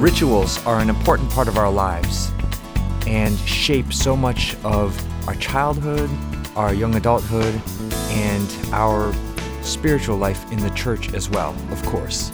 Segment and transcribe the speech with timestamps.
[0.00, 2.32] Rituals are an important part of our lives
[3.06, 6.08] and shape so much of our childhood,
[6.56, 7.60] our young adulthood,
[8.08, 9.12] and our
[9.60, 12.32] spiritual life in the church as well, of course.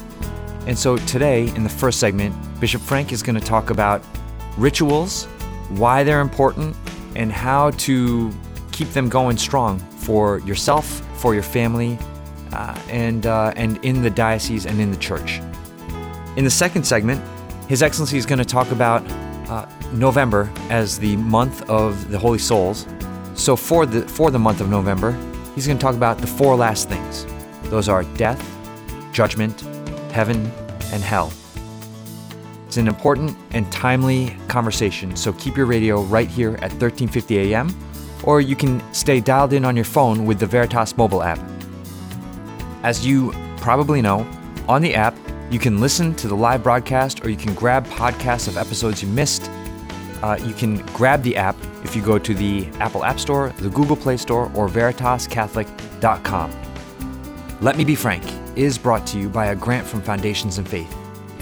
[0.65, 4.01] And so today, in the first segment, Bishop Frank is going to talk about
[4.57, 5.25] rituals,
[5.67, 6.73] why they're important,
[7.17, 8.33] and how to
[8.71, 10.85] keep them going strong for yourself,
[11.19, 11.99] for your family,
[12.53, 15.41] uh, and, uh, and in the diocese and in the church.
[16.37, 17.21] In the second segment,
[17.67, 19.05] His Excellency is going to talk about
[19.49, 22.87] uh, November as the month of the Holy Souls.
[23.33, 25.11] So for the for the month of November,
[25.53, 27.25] he's going to talk about the four last things.
[27.63, 28.41] Those are death,
[29.11, 29.59] judgment,
[30.11, 30.49] heaven,
[30.93, 31.33] and hell.
[32.67, 37.75] It's an important and timely conversation, so keep your radio right here at 1350 AM,
[38.23, 41.39] or you can stay dialed in on your phone with the Veritas mobile app.
[42.83, 44.25] As you probably know,
[44.69, 45.15] on the app,
[45.49, 49.07] you can listen to the live broadcast or you can grab podcasts of episodes you
[49.09, 49.49] missed.
[50.21, 53.69] Uh, you can grab the app if you go to the Apple App Store, the
[53.69, 56.51] Google Play Store, or veritascatholic.com.
[57.61, 58.23] Let Me Be Frank
[58.57, 60.93] is brought to you by a grant from Foundations and Faith.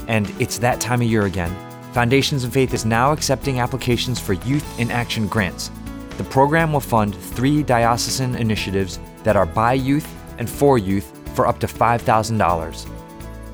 [0.06, 1.54] And it's that time of year again.
[1.92, 5.70] Foundations and Faith is now accepting applications for Youth in Action grants.
[6.16, 11.46] The program will fund three diocesan initiatives that are by youth and for youth for
[11.46, 12.95] up to $5,000.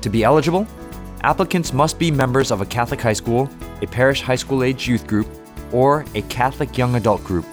[0.03, 0.67] To be eligible,
[1.21, 3.49] applicants must be members of a Catholic high school,
[3.81, 5.25] a parish high school age youth group,
[5.71, 7.45] or a Catholic young adult group.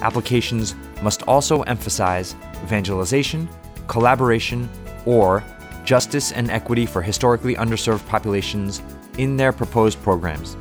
[0.00, 3.48] Applications must also emphasize evangelization,
[3.86, 4.68] collaboration,
[5.04, 5.44] or
[5.84, 8.82] justice and equity for historically underserved populations
[9.16, 10.56] in their proposed programs.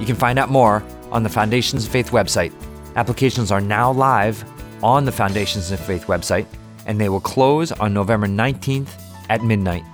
[0.00, 2.52] You can find out more on the Foundations of Faith website.
[2.96, 4.44] Applications are now live
[4.82, 6.46] on the Foundations of Faith website,
[6.86, 9.84] and they will close on November 19th at midnight.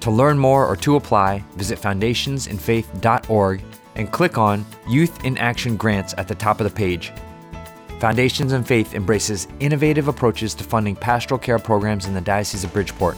[0.00, 3.62] To learn more or to apply, visit foundationsinfaith.org
[3.96, 7.12] and click on Youth in Action Grants at the top of the page.
[7.98, 12.72] Foundations in Faith embraces innovative approaches to funding pastoral care programs in the Diocese of
[12.72, 13.16] Bridgeport.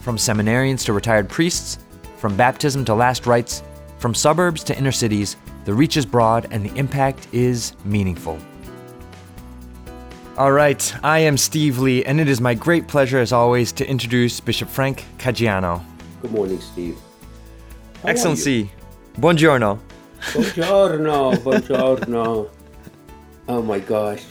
[0.00, 1.78] From seminarians to retired priests,
[2.16, 3.62] from baptism to last rites,
[3.98, 8.38] from suburbs to inner cities, the reach is broad and the impact is meaningful.
[10.38, 13.84] All right, I am Steve Lee, and it is my great pleasure, as always, to
[13.84, 15.84] introduce Bishop Frank Caggiano.
[16.22, 16.96] Good morning, Steve.
[18.04, 18.70] How Excellency,
[19.16, 19.80] buongiorno.
[20.20, 22.48] Buongiorno, buongiorno.
[23.48, 24.24] oh my gosh.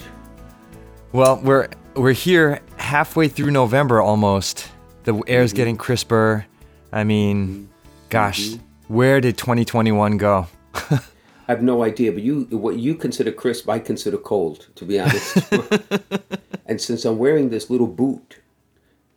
[1.12, 4.72] Well, we're we're here halfway through November almost.
[5.04, 5.58] The air's mm-hmm.
[5.58, 6.46] getting crisper.
[6.94, 7.66] I mean, mm-hmm.
[8.08, 8.94] gosh, mm-hmm.
[8.94, 10.48] where did 2021 go?
[11.48, 15.00] I have no idea, but you what you consider crisp, I consider cold, to be
[15.00, 15.38] honest.
[16.66, 18.40] and since I'm wearing this little boot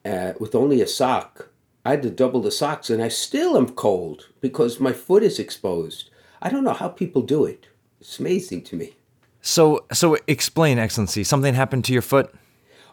[0.04, 1.48] uh, with only a sock,
[1.84, 5.40] I had to double the socks, and I still am cold because my foot is
[5.40, 6.10] exposed.
[6.40, 7.66] I don't know how people do it.
[8.00, 8.94] It's amazing to me.
[9.42, 11.24] So, so explain, Excellency.
[11.24, 12.32] Something happened to your foot?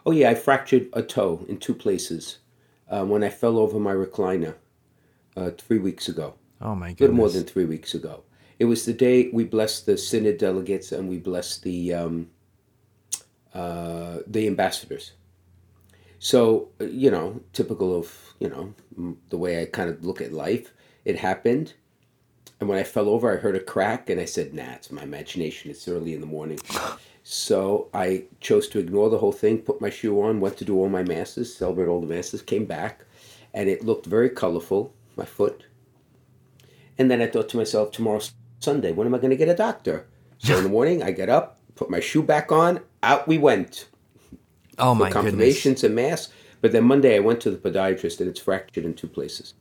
[0.04, 2.38] Oh yeah, I fractured a toe in two places
[2.90, 4.54] uh, when I fell over my recliner
[5.36, 6.34] uh, three weeks ago.
[6.60, 7.00] Oh my goodness!
[7.00, 8.24] A little more than three weeks ago.
[8.58, 12.30] It was the day we blessed the synod delegates and we blessed the um,
[13.54, 15.12] uh, the ambassadors.
[16.18, 18.74] So you know, typical of you know
[19.30, 20.72] the way I kind of look at life.
[21.04, 21.74] It happened,
[22.60, 25.02] and when I fell over, I heard a crack, and I said, "Nah, it's my
[25.02, 25.70] imagination.
[25.70, 26.58] It's early in the morning."
[27.22, 30.76] so I chose to ignore the whole thing, put my shoe on, went to do
[30.76, 33.04] all my masses, celebrate all the masses, came back,
[33.54, 35.64] and it looked very colorful, my foot.
[36.98, 38.92] And then I thought to myself, tomorrow's Sunday.
[38.92, 40.06] When am I going to get a doctor?
[40.38, 43.88] So in the morning, I get up, put my shoe back on, out we went.
[44.78, 45.84] Oh my confirmations goodness.
[45.84, 46.28] and mass.
[46.60, 49.54] But then Monday, I went to the podiatrist, and it's fractured in two places.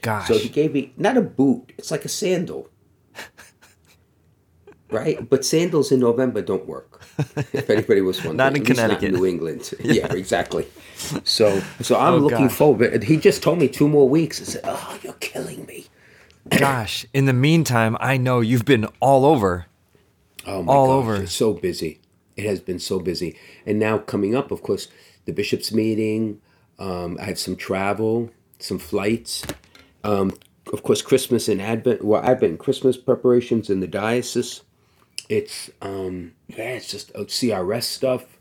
[0.00, 0.28] Gosh.
[0.28, 2.68] So he gave me not a boot; it's like a sandal.
[4.90, 5.28] right?
[5.28, 7.04] But sandals in November don't work.
[7.52, 9.72] If anybody was wondering, not in Connecticut, not New England.
[9.80, 9.92] yeah.
[9.92, 10.66] yeah, exactly.
[11.24, 12.56] So, so I'm oh, looking gosh.
[12.56, 13.02] forward.
[13.02, 14.40] He just told me two more weeks.
[14.40, 15.86] I said, "Oh, you're killing me."
[16.48, 19.66] Gosh, in the meantime, I know you've been all over.
[20.46, 21.22] Oh my all gosh, over.
[21.22, 22.00] It's so busy.
[22.36, 23.38] It has been so busy.
[23.66, 24.88] And now coming up, of course,
[25.26, 26.40] the bishop's meeting.
[26.78, 29.44] Um, I have some travel, some flights.
[30.02, 30.32] Um,
[30.72, 32.04] of course, Christmas and Advent.
[32.04, 34.62] Well, Advent Christmas preparations in the diocese.
[35.28, 38.38] It's um, yeah, it's just uh, CRS stuff.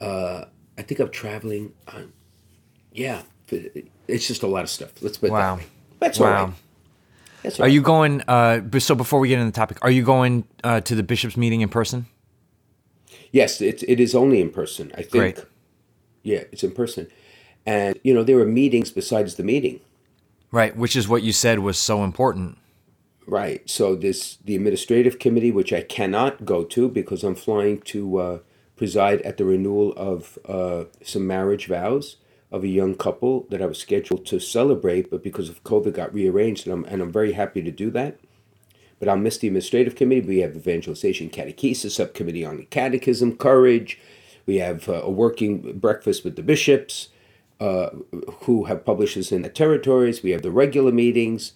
[0.00, 0.46] Uh,
[0.76, 1.72] I think I'm traveling.
[1.86, 2.02] Uh,
[2.92, 3.22] yeah,
[4.08, 4.90] it's just a lot of stuff.
[5.00, 5.56] Let's put wow.
[5.56, 5.68] that way.
[6.00, 6.26] That's wow.
[6.26, 6.54] all right.
[7.58, 8.22] Are you going?
[8.22, 11.36] Uh, so before we get into the topic, are you going uh, to the bishop's
[11.36, 12.06] meeting in person?
[13.32, 14.92] Yes, it, it is only in person.
[14.92, 15.10] I think.
[15.12, 15.44] Great.
[16.22, 17.08] Yeah, it's in person,
[17.66, 19.80] and you know there are meetings besides the meeting.
[20.50, 22.58] Right, which is what you said was so important.
[23.26, 23.68] Right.
[23.68, 28.38] So this the administrative committee, which I cannot go to because I'm flying to uh,
[28.76, 32.16] preside at the renewal of uh, some marriage vows
[32.54, 36.14] of a young couple that I was scheduled to celebrate, but because of COVID got
[36.14, 38.18] rearranged, and I'm and I'm very happy to do that.
[39.00, 40.26] But I'll miss the administrative committee.
[40.26, 44.00] We have evangelization catechesis subcommittee on the catechism, courage.
[44.46, 47.08] We have uh, a working breakfast with the bishops,
[47.60, 47.90] uh,
[48.44, 50.22] who have publishers in the territories.
[50.22, 51.52] We have the regular meetings.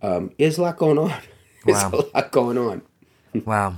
[0.00, 1.12] Um, there's a lot going on.
[1.66, 1.90] There's Wow.
[1.92, 2.82] a lot going on.
[3.44, 3.76] Wow.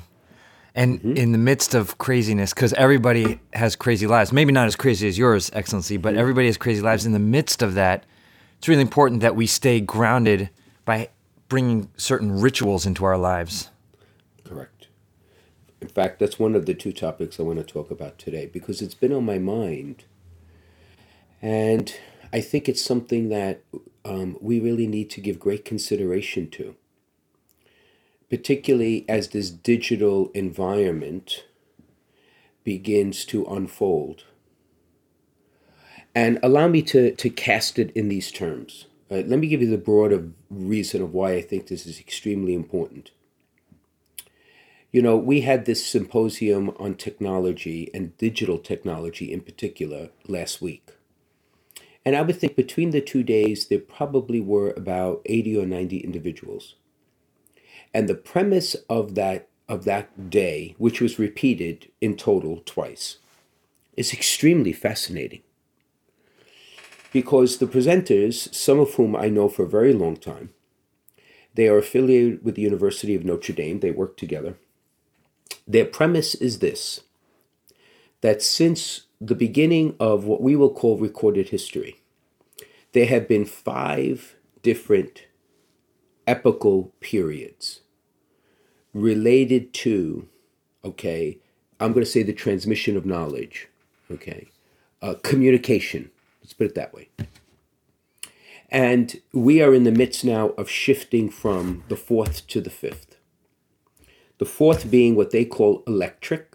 [0.79, 5.09] And in the midst of craziness, because everybody has crazy lives, maybe not as crazy
[5.09, 7.05] as yours, Excellency, but everybody has crazy lives.
[7.05, 8.07] In the midst of that,
[8.59, 10.51] it's really important that we stay grounded
[10.85, 11.09] by
[11.49, 13.71] bringing certain rituals into our lives.
[14.45, 14.87] Correct.
[15.81, 18.81] In fact, that's one of the two topics I want to talk about today because
[18.81, 20.05] it's been on my mind.
[21.43, 21.93] And
[22.33, 23.63] I think it's something that
[24.05, 26.77] um, we really need to give great consideration to,
[28.31, 31.45] particularly as this digital environment
[32.65, 34.25] begins to unfold.
[36.15, 38.87] And allow me to, to cast it in these terms.
[39.11, 42.55] Uh, let me give you the broader reason of why I think this is extremely
[42.55, 43.11] important.
[44.93, 50.91] You know, we had this symposium on technology and digital technology in particular last week.
[52.05, 55.99] And I would think between the two days, there probably were about 80 or 90
[55.99, 56.75] individuals.
[57.95, 63.19] And the premise of that, of that day, which was repeated in total twice,
[63.97, 65.43] is extremely fascinating.
[67.13, 70.51] Because the presenters, some of whom I know for a very long time,
[71.55, 74.57] they are affiliated with the University of Notre Dame, they work together.
[75.67, 77.01] Their premise is this
[78.21, 82.01] that since the beginning of what we will call recorded history,
[82.93, 85.25] there have been five different
[86.29, 87.81] epical periods
[88.93, 90.29] related to,
[90.85, 91.39] okay,
[91.81, 93.69] I'm going to say the transmission of knowledge,
[94.11, 94.49] okay,
[95.01, 96.11] uh, communication,
[96.43, 97.09] let's put it that way.
[98.69, 103.17] And we are in the midst now of shifting from the fourth to the fifth.
[104.37, 106.55] The fourth being what they call electric,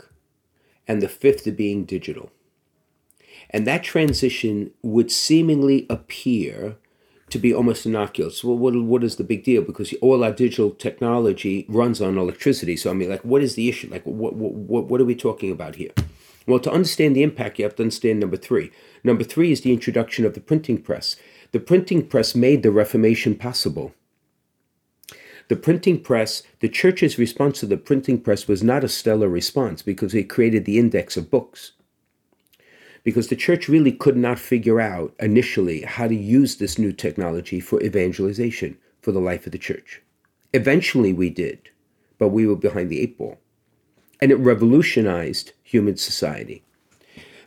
[0.88, 2.30] and the fifth being digital.
[3.50, 6.78] And that transition would seemingly appear
[7.34, 8.44] to be almost innocuous.
[8.44, 9.62] Well, what, what is the big deal?
[9.62, 12.78] Because all our digital technology runs on electricity.
[12.78, 13.90] So, I mean, like, what is the issue?
[13.92, 15.92] Like, what, what, what are we talking about here?
[16.48, 18.72] Well, to understand the impact, you have to understand number three.
[19.04, 21.16] Number three is the introduction of the printing press.
[21.52, 23.94] The printing press made the Reformation possible.
[25.48, 29.82] The printing press, the church's response to the printing press was not a stellar response
[29.82, 31.74] because it created the index of books.
[33.04, 37.60] Because the church really could not figure out initially how to use this new technology
[37.60, 40.02] for evangelization for the life of the church.
[40.54, 41.70] Eventually we did,
[42.18, 43.38] but we were behind the eight ball.
[44.22, 46.64] And it revolutionized human society.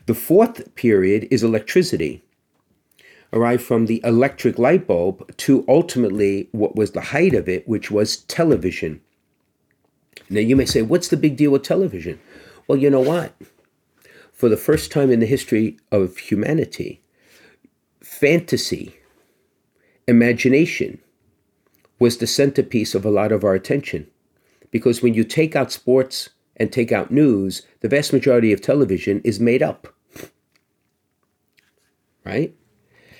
[0.04, 2.22] The fourth period is electricity
[3.32, 7.90] arrived from the electric light bulb to ultimately what was the height of it, which
[7.90, 9.00] was television.
[10.30, 12.20] Now, you may say, what's the big deal with television?
[12.66, 13.34] Well, you know what?
[14.36, 17.00] For the first time in the history of humanity,
[18.02, 18.94] fantasy,
[20.06, 20.98] imagination
[21.98, 24.06] was the centerpiece of a lot of our attention.
[24.70, 29.22] Because when you take out sports and take out news, the vast majority of television
[29.24, 29.88] is made up.
[32.22, 32.54] Right?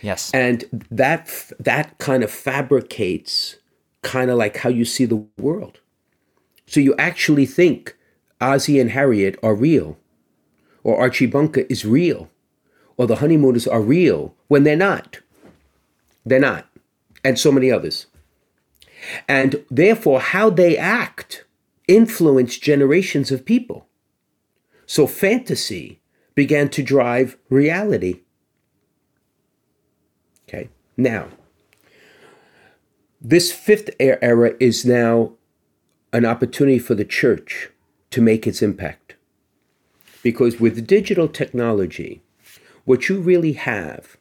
[0.02, 0.30] Yes.
[0.34, 3.56] and that that kind of fabricates
[4.02, 5.80] kind of like how you see the world
[6.66, 7.96] so you actually think
[8.40, 9.96] Ozzie and harriet are real
[10.86, 12.30] or archie bunker is real
[12.96, 15.20] or the honeymooners are real when they're not
[16.24, 16.66] they're not
[17.24, 18.06] and so many others
[19.28, 21.44] and therefore how they act
[21.88, 23.86] influence generations of people
[24.86, 26.00] so fantasy
[26.34, 28.20] began to drive reality
[30.48, 30.68] Okay.
[30.96, 31.28] Now,
[33.20, 35.32] this fifth era is now
[36.12, 37.70] an opportunity for the church
[38.10, 39.05] to make its impact.
[40.26, 42.20] Because with digital technology,
[42.84, 44.16] what you really have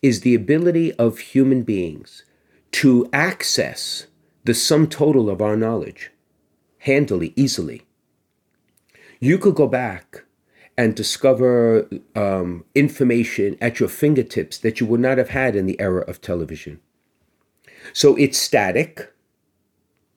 [0.00, 2.24] is the ability of human beings
[2.70, 4.06] to access
[4.44, 6.12] the sum total of our knowledge
[6.82, 7.82] handily, easily.
[9.18, 10.22] You could go back
[10.76, 15.80] and discover um, information at your fingertips that you would not have had in the
[15.80, 16.78] era of television.
[17.92, 19.12] So it's static.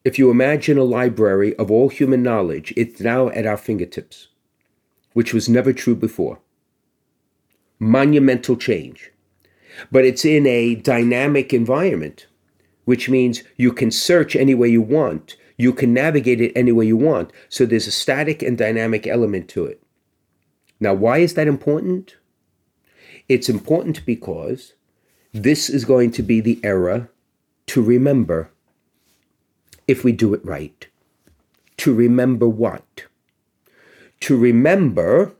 [0.05, 4.27] If you imagine a library of all human knowledge, it's now at our fingertips,
[5.13, 6.39] which was never true before.
[7.79, 9.11] Monumental change.
[9.91, 12.27] But it's in a dynamic environment
[12.85, 15.37] which means you can search any way you want.
[15.57, 17.31] You can navigate it any way you want.
[17.49, 19.81] So there's a static and dynamic element to it.
[20.79, 22.15] Now, why is that important?
[23.29, 24.73] It's important because
[25.31, 27.09] this is going to be the era
[27.67, 28.51] to remember
[29.87, 30.87] if we do it right.
[31.77, 33.05] To remember what?
[34.21, 35.33] To remember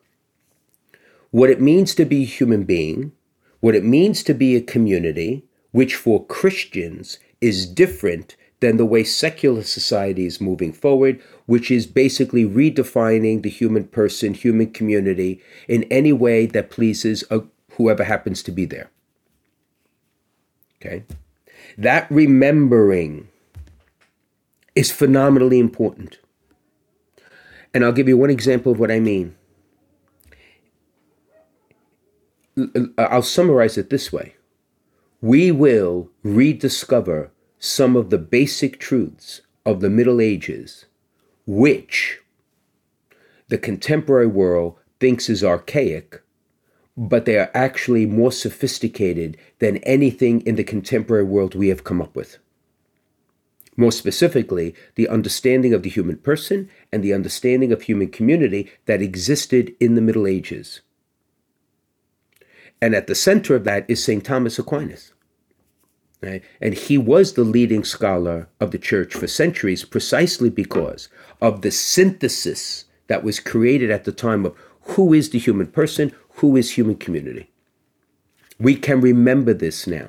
[1.32, 3.14] what it means to be a human being,
[3.60, 9.04] what it means to be a community, which for Christians is different than the way
[9.04, 15.84] secular society is moving forward, which is basically redefining the human person, human community in
[15.86, 17.42] any way that pleases a,
[17.74, 18.90] whoever happens to be there.
[20.80, 21.04] Okay?
[21.78, 23.28] That remembering
[24.76, 26.20] is phenomenally important.
[27.74, 29.36] And I'll give you one example of what I mean.
[32.58, 34.36] Uh, I'll summarize it this way
[35.22, 40.86] We will rediscover some of the basic truths of the Middle Ages,
[41.46, 42.20] which
[43.48, 46.22] the contemporary world thinks is archaic,
[46.98, 52.02] but they are actually more sophisticated than anything in the contemporary world we have come
[52.02, 52.38] up with.
[53.78, 59.02] More specifically, the understanding of the human person and the understanding of human community that
[59.02, 60.82] existed in the Middle Ages.
[62.82, 64.26] And at the center of that is St.
[64.26, 65.14] Thomas Aquinas.
[66.22, 66.44] Right?
[66.60, 71.10] And he was the leading scholar of the church for centuries precisely because
[71.42, 76.12] of the synthesis that was created at the time of who is the human person,
[76.36, 77.50] who is human community.
[78.60, 80.08] We can remember this now.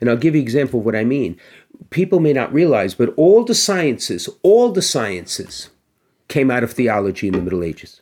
[0.00, 1.38] And I'll give you an example of what I mean.
[1.90, 5.70] People may not realize, but all the sciences, all the sciences
[6.28, 8.00] came out of theology in the Middle Ages.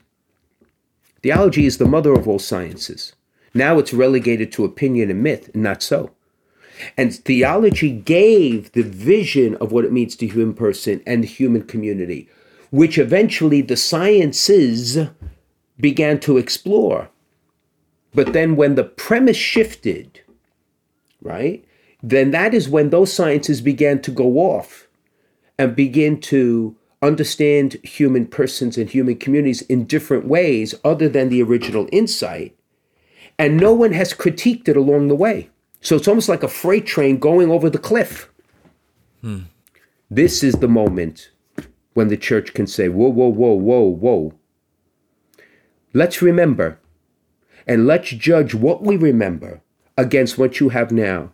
[1.23, 3.15] Theology is the mother of all sciences.
[3.55, 6.11] Now it's relegated to opinion and myth, and not so.
[6.97, 11.63] And theology gave the vision of what it means to human person and the human
[11.63, 12.29] community,
[12.71, 14.99] which eventually the sciences
[15.79, 17.11] began to explore.
[18.13, 20.21] But then when the premise shifted,
[21.23, 21.65] right,
[22.11, 24.89] then that is when those sciences began to go off
[25.59, 31.43] and begin to understand human persons and human communities in different ways other than the
[31.43, 32.55] original insight.
[33.39, 35.49] And no one has critiqued it along the way.
[35.81, 38.31] So it's almost like a freight train going over the cliff.
[39.23, 39.45] Hmm.
[40.11, 41.31] This is the moment
[41.95, 44.35] when the church can say, whoa, whoa, whoa, whoa, whoa.
[45.95, 46.79] Let's remember
[47.67, 49.63] and let's judge what we remember
[49.97, 51.34] against what you have now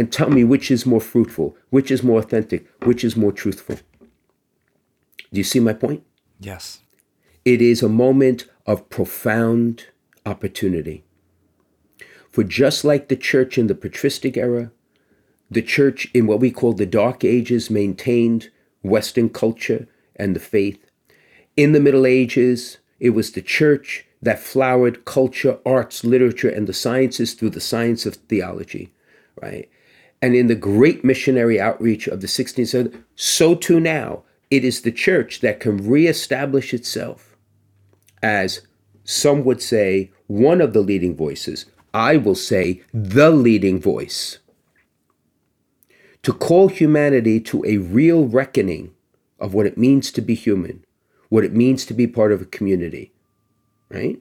[0.00, 3.76] and tell me which is more fruitful, which is more authentic, which is more truthful.
[5.30, 6.02] Do you see my point?
[6.38, 6.80] Yes.
[7.44, 9.88] It is a moment of profound
[10.24, 11.04] opportunity.
[12.30, 14.72] For just like the church in the patristic era,
[15.50, 18.48] the church in what we call the Dark Ages maintained
[18.80, 20.82] Western culture and the faith.
[21.58, 26.72] In the Middle Ages, it was the church that flowered culture, arts, literature, and the
[26.72, 28.94] sciences through the science of theology,
[29.42, 29.68] right?
[30.22, 34.82] And in the great missionary outreach of the 16th century, so too now, it is
[34.82, 37.36] the church that can reestablish itself
[38.22, 38.60] as
[39.04, 44.38] some would say one of the leading voices I will say, the leading voice.
[46.22, 48.94] To call humanity to a real reckoning
[49.38, 50.84] of what it means to be human,
[51.30, 53.12] what it means to be part of a community,
[53.88, 54.20] right?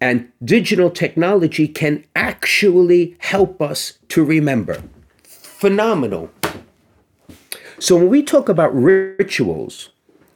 [0.00, 4.82] And digital technology can actually help us to remember.
[5.22, 6.30] Phenomenal.
[7.78, 9.90] So when we talk about rituals,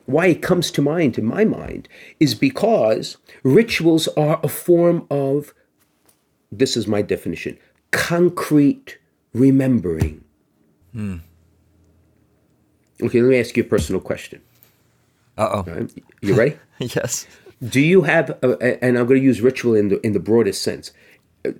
[0.07, 1.88] why it comes to mind in my mind
[2.19, 5.53] is because rituals are a form of
[6.50, 7.59] this is my definition
[7.91, 8.99] concrete
[9.33, 10.25] remembering.
[10.93, 11.17] Hmm.
[13.03, 14.41] Okay, let me ask you a personal question.
[15.37, 15.62] Uh oh.
[15.62, 16.57] Right, you ready?
[16.79, 17.27] yes.
[17.67, 20.62] Do you have, a, and I'm going to use ritual in the in the broadest
[20.62, 20.93] sense.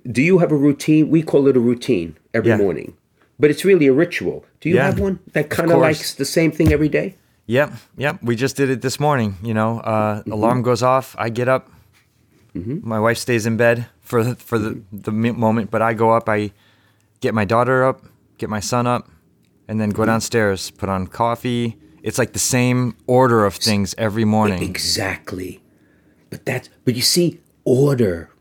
[0.09, 1.09] Do you have a routine?
[1.09, 2.57] We call it a routine every yeah.
[2.57, 2.95] morning,
[3.39, 4.45] but it's really a ritual.
[4.61, 7.15] Do you yeah, have one that kind of likes the same thing every day?
[7.47, 8.19] Yep, yep.
[8.21, 9.37] We just did it this morning.
[9.41, 10.31] You know, uh, mm-hmm.
[10.31, 11.15] alarm goes off.
[11.17, 11.71] I get up.
[12.55, 12.87] Mm-hmm.
[12.87, 16.27] My wife stays in bed for the, for the, the moment, but I go up,
[16.27, 16.51] I
[17.21, 18.05] get my daughter up,
[18.37, 19.09] get my son up,
[19.67, 21.77] and then go downstairs, put on coffee.
[22.01, 24.63] It's like the same order of things every morning.
[24.63, 25.61] Exactly.
[26.29, 28.31] But that's but you see, order.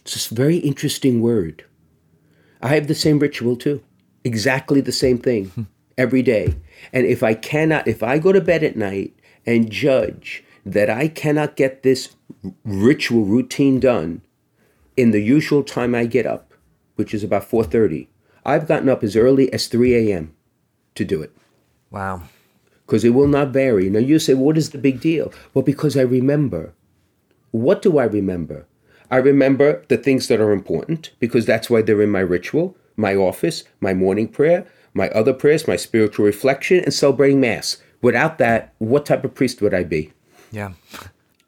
[0.00, 1.64] It's a very interesting word.
[2.62, 3.82] I have the same ritual too.
[4.24, 5.62] Exactly the same thing hmm.
[5.96, 6.56] every day.
[6.92, 9.14] And if I cannot, if I go to bed at night
[9.46, 12.16] and judge that I cannot get this
[12.64, 14.22] ritual routine done
[14.96, 16.52] in the usual time I get up,
[16.96, 18.08] which is about 4:30,
[18.44, 20.34] I've gotten up as early as 3 a.m.
[20.94, 21.32] to do it
[21.90, 22.22] Wow.
[22.88, 23.90] Because it will not vary.
[23.90, 25.30] Now you say, what is the big deal?
[25.52, 26.72] Well, because I remember.
[27.50, 28.66] What do I remember?
[29.10, 33.14] I remember the things that are important because that's why they're in my ritual, my
[33.14, 37.76] office, my morning prayer, my other prayers, my spiritual reflection, and celebrating Mass.
[38.00, 40.14] Without that, what type of priest would I be?
[40.50, 40.72] Yeah.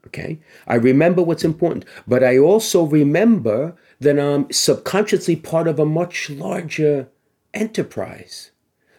[0.08, 0.40] Okay.
[0.66, 6.28] I remember what's important, but I also remember that I'm subconsciously part of a much
[6.28, 7.08] larger
[7.54, 8.49] enterprise.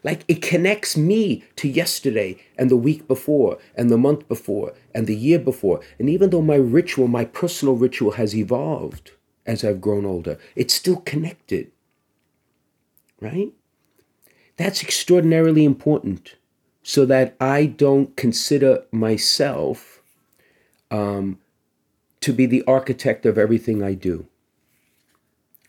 [0.03, 5.05] Like it connects me to yesterday and the week before and the month before and
[5.05, 5.81] the year before.
[6.00, 9.12] And even though my ritual, my personal ritual has evolved
[9.46, 11.72] as I've grown older, it's still connected.
[13.20, 13.53] Right?
[14.58, 16.36] That's extraordinarily important
[16.84, 20.01] so that I don't consider myself
[20.89, 21.39] um,
[22.22, 24.27] to be the architect of everything I do.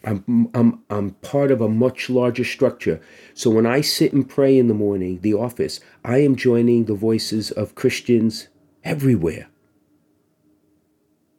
[0.04, 3.00] I'm, I'm, I'm part of a much larger structure.
[3.34, 6.94] So when I sit and pray in the morning, the office, I am joining the
[6.94, 8.48] voices of Christians
[8.84, 9.48] everywhere.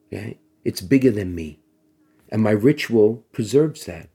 [0.07, 0.39] Okay?
[0.63, 1.59] It's bigger than me.
[2.29, 4.09] And my ritual preserves that.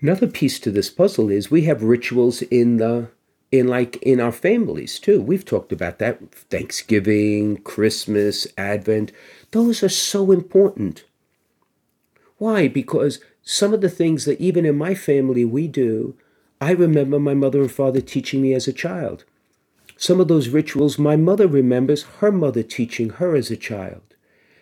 [0.00, 3.08] Another piece to this puzzle is we have rituals in the
[3.50, 5.22] in like in our families too.
[5.22, 6.34] We've talked about that.
[6.50, 9.12] Thanksgiving, Christmas, Advent.
[9.52, 11.04] Those are so important.
[12.38, 12.68] Why?
[12.68, 16.16] Because some of the things that even in my family we do,
[16.60, 19.24] I remember my mother and father teaching me as a child.
[19.96, 24.02] Some of those rituals my mother remembers her mother teaching her as a child.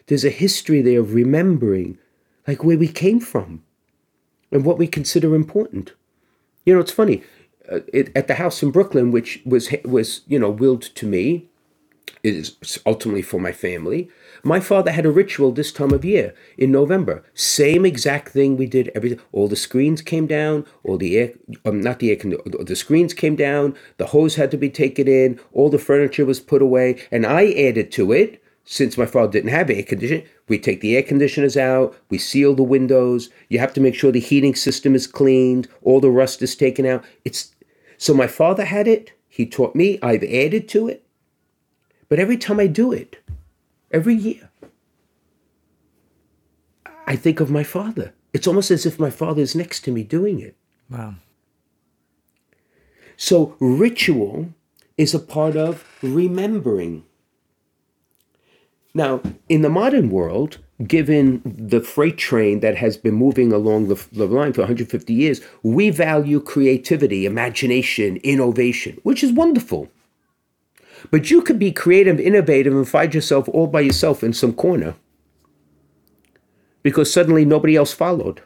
[0.06, 1.98] There's a history there of remembering,
[2.46, 3.62] like where we came from
[4.50, 5.92] and what we consider important.
[6.66, 7.22] You know, it's funny.
[7.70, 11.46] Uh, it, at the house in Brooklyn, which was was you know willed to me,
[12.22, 14.10] is ultimately for my family.
[14.44, 17.24] My father had a ritual this time of year in November.
[17.34, 19.18] Same exact thing we did every.
[19.30, 20.66] All the screens came down.
[20.82, 21.32] All the air,
[21.64, 23.76] um, not the air, the screens came down.
[23.98, 25.38] The hose had to be taken in.
[25.52, 29.50] All the furniture was put away, and I added to it since my father didn't
[29.50, 33.28] have air conditioning, we take the air conditioners out, we seal the windows.
[33.48, 36.86] You have to make sure the heating system is cleaned, all the rust is taken
[36.86, 37.04] out.
[37.24, 37.54] It's
[37.98, 41.04] so my father had it, he taught me, I've added to it.
[42.08, 43.16] But every time I do it,
[43.92, 44.50] every year,
[47.06, 48.14] I think of my father.
[48.32, 50.56] It's almost as if my father is next to me doing it.
[50.90, 51.16] Wow.
[53.16, 54.48] So ritual
[54.96, 57.04] is a part of remembering.
[58.94, 64.04] Now, in the modern world, given the freight train that has been moving along the,
[64.12, 69.88] the, line for 150 years, we value creativity, imagination, innovation, which is wonderful.
[71.10, 74.94] But you could be creative, innovative, and find yourself all by yourself in some corner
[76.82, 78.42] because suddenly nobody else followed.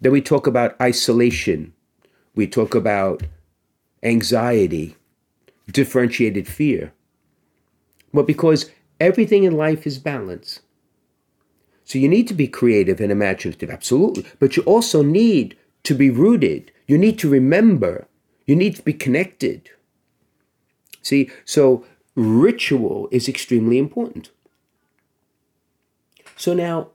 [0.00, 1.72] Then we talk about isolation,
[2.34, 3.22] we talk about
[4.02, 4.96] anxiety,
[5.70, 6.92] differentiated fear.
[8.12, 8.70] But because
[9.00, 10.60] Everything in life is balance.
[11.84, 14.26] So you need to be creative and imaginative, absolutely.
[14.38, 16.70] But you also need to be rooted.
[16.86, 18.06] You need to remember.
[18.46, 19.70] You need to be connected.
[21.02, 21.84] See, so
[22.14, 24.30] ritual is extremely important.
[26.36, 26.88] So now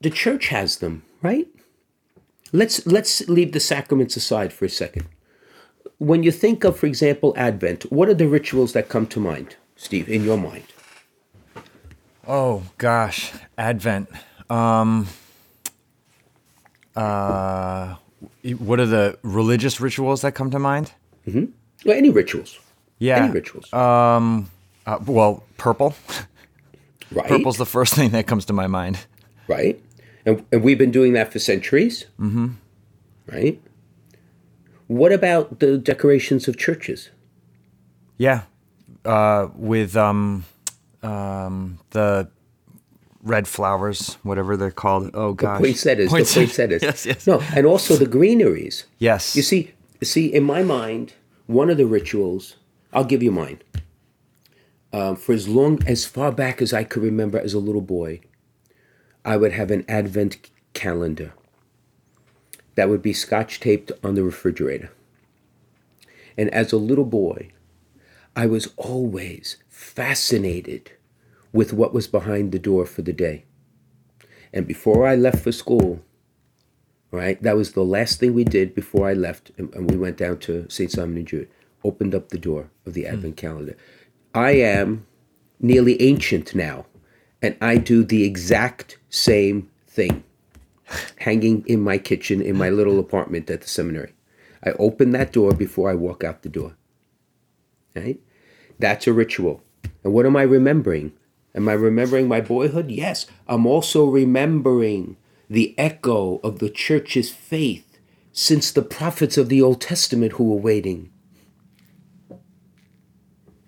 [0.00, 1.48] the church has them, right?
[2.52, 5.06] Let's let's leave the sacraments aside for a second.
[5.98, 9.56] When you think of, for example, Advent, what are the rituals that come to mind,
[9.76, 10.64] Steve, in your mind?
[12.26, 14.08] Oh gosh, Advent.
[14.50, 15.08] Um,
[16.94, 17.96] uh,
[18.58, 20.92] what are the religious rituals that come to mind?
[21.26, 21.46] Mm-hmm.
[21.84, 22.58] Well, any rituals.
[22.98, 23.24] Yeah.
[23.24, 23.72] Any rituals.
[23.72, 24.50] Um,
[24.86, 25.94] uh, well, purple.
[27.12, 27.28] right.
[27.28, 29.06] Purple's the first thing that comes to my mind.
[29.48, 29.80] Right.
[30.24, 32.06] And, and we've been doing that for centuries.
[32.18, 32.48] Mm-hmm.
[33.26, 33.60] Right.
[34.86, 37.10] What about the decorations of churches?
[38.18, 38.42] Yeah.
[39.04, 40.44] Uh, with um,
[41.02, 42.28] um, the
[43.22, 45.10] red flowers, whatever they're called.
[45.14, 46.10] Oh gosh, the poinsettias.
[46.10, 46.34] Poinsettias.
[46.34, 46.82] The poinsettias.
[47.04, 47.26] yes, yes.
[47.26, 48.86] No, and also the greeneries.
[48.98, 49.36] Yes.
[49.36, 51.14] You see, see, in my mind,
[51.46, 52.56] one of the rituals.
[52.96, 53.60] I'll give you mine.
[54.90, 58.20] Um, for as long, as far back as I could remember as a little boy,
[59.22, 61.34] I would have an Advent calendar
[62.74, 64.90] that would be scotch taped on the refrigerator.
[66.38, 67.50] And as a little boy,
[68.34, 70.92] I was always fascinated
[71.52, 73.44] with what was behind the door for the day.
[74.54, 76.00] And before I left for school,
[77.10, 80.16] right, that was the last thing we did before I left, and, and we went
[80.16, 80.90] down to St.
[80.90, 81.50] Simon and Jude,
[81.86, 83.14] opened up the door of the hmm.
[83.14, 83.76] Advent calendar.
[84.34, 85.06] I am
[85.60, 86.86] nearly ancient now,
[87.40, 90.24] and I do the exact same thing.
[91.18, 94.12] hanging in my kitchen in my little apartment at the seminary.
[94.64, 96.76] I open that door before I walk out the door.
[97.94, 98.20] Right?
[98.78, 99.62] That's a ritual.
[100.04, 101.12] And what am I remembering?
[101.54, 102.90] Am I remembering my boyhood?
[102.90, 103.26] Yes.
[103.48, 105.16] I'm also remembering
[105.48, 107.98] the echo of the church's faith
[108.32, 111.10] since the prophets of the Old Testament who were waiting.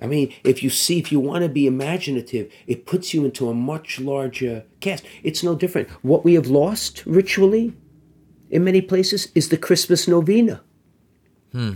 [0.01, 3.49] I mean, if you see, if you want to be imaginative, it puts you into
[3.49, 5.05] a much larger cast.
[5.23, 5.89] It's no different.
[6.03, 7.75] What we have lost ritually
[8.51, 10.63] in many places is the Christmas novena.
[11.53, 11.75] Hmm.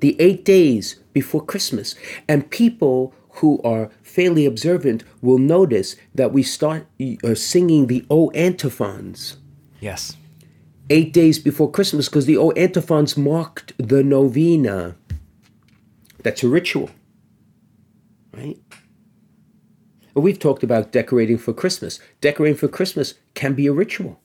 [0.00, 1.94] The eight days before Christmas.
[2.28, 6.86] And people who are fairly observant will notice that we start
[7.22, 9.36] uh, singing the O antiphons.
[9.80, 10.16] Yes.
[10.90, 14.96] Eight days before Christmas, because the O antiphons marked the novena.
[16.22, 16.90] That's a ritual,
[18.32, 18.58] right?
[20.14, 21.98] We've talked about decorating for Christmas.
[22.20, 24.20] Decorating for Christmas can be a ritual,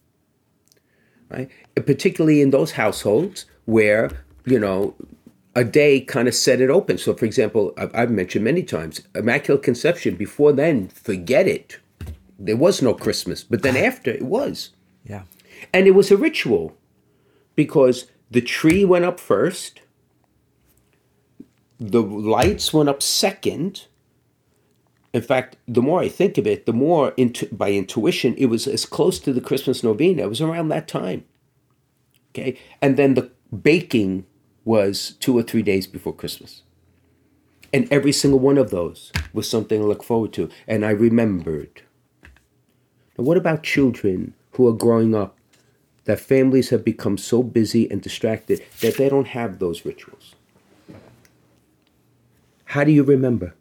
[1.30, 1.50] right?
[1.76, 4.12] Particularly in those households where,
[4.46, 4.96] you know,
[5.56, 6.98] a day kind of set it open.
[6.98, 10.16] So, for example, I've, I've mentioned many times Immaculate Conception.
[10.16, 11.80] Before then, forget it.
[12.38, 14.72] There was no Christmas, but then after it was.
[15.04, 15.24] Yeah.
[15.74, 16.78] And it was a ritual
[17.56, 19.82] because the tree went up first,
[21.80, 23.88] the lights went up second.
[25.14, 28.68] In fact, the more I think of it, the more into, by intuition, it was
[28.68, 30.24] as close to the Christmas novena.
[30.24, 31.24] It was around that time.
[32.32, 32.58] Okay.
[32.82, 33.32] And then the
[33.64, 34.26] baking
[34.66, 36.62] was two or three days before Christmas.
[37.74, 40.50] And every single one of those was something to look forward to.
[40.68, 41.82] And I remembered.
[43.18, 45.38] Now, what about children who are growing up
[46.04, 50.36] that families have become so busy and distracted that they don't have those rituals?
[52.66, 53.56] How do you remember?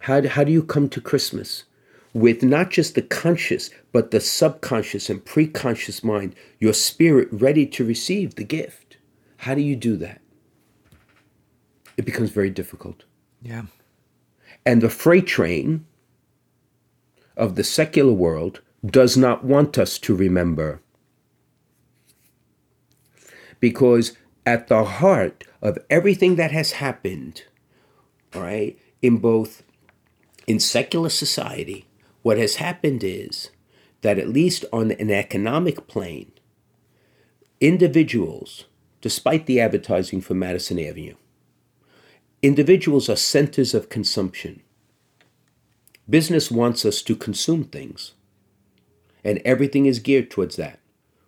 [0.00, 1.64] How, how do you come to Christmas
[2.12, 7.84] with not just the conscious, but the subconscious and preconscious mind, your spirit ready to
[7.84, 8.96] receive the gift?
[9.38, 10.20] How do you do that?
[11.96, 13.04] It becomes very difficult.
[13.42, 13.64] Yeah.
[14.64, 15.86] And the freight train
[17.36, 20.80] of the secular world does not want us to remember.
[23.60, 27.44] Because at the heart of everything that has happened,
[28.34, 29.62] all right, in both
[30.50, 31.86] in secular society,
[32.22, 33.50] what has happened is
[34.00, 36.32] that at least on an economic plane,
[37.60, 38.64] individuals
[39.00, 41.14] despite the advertising for Madison Avenue.
[42.42, 44.60] Individuals are centers of consumption.
[46.08, 48.14] Business wants us to consume things,
[49.22, 50.80] and everything is geared towards that.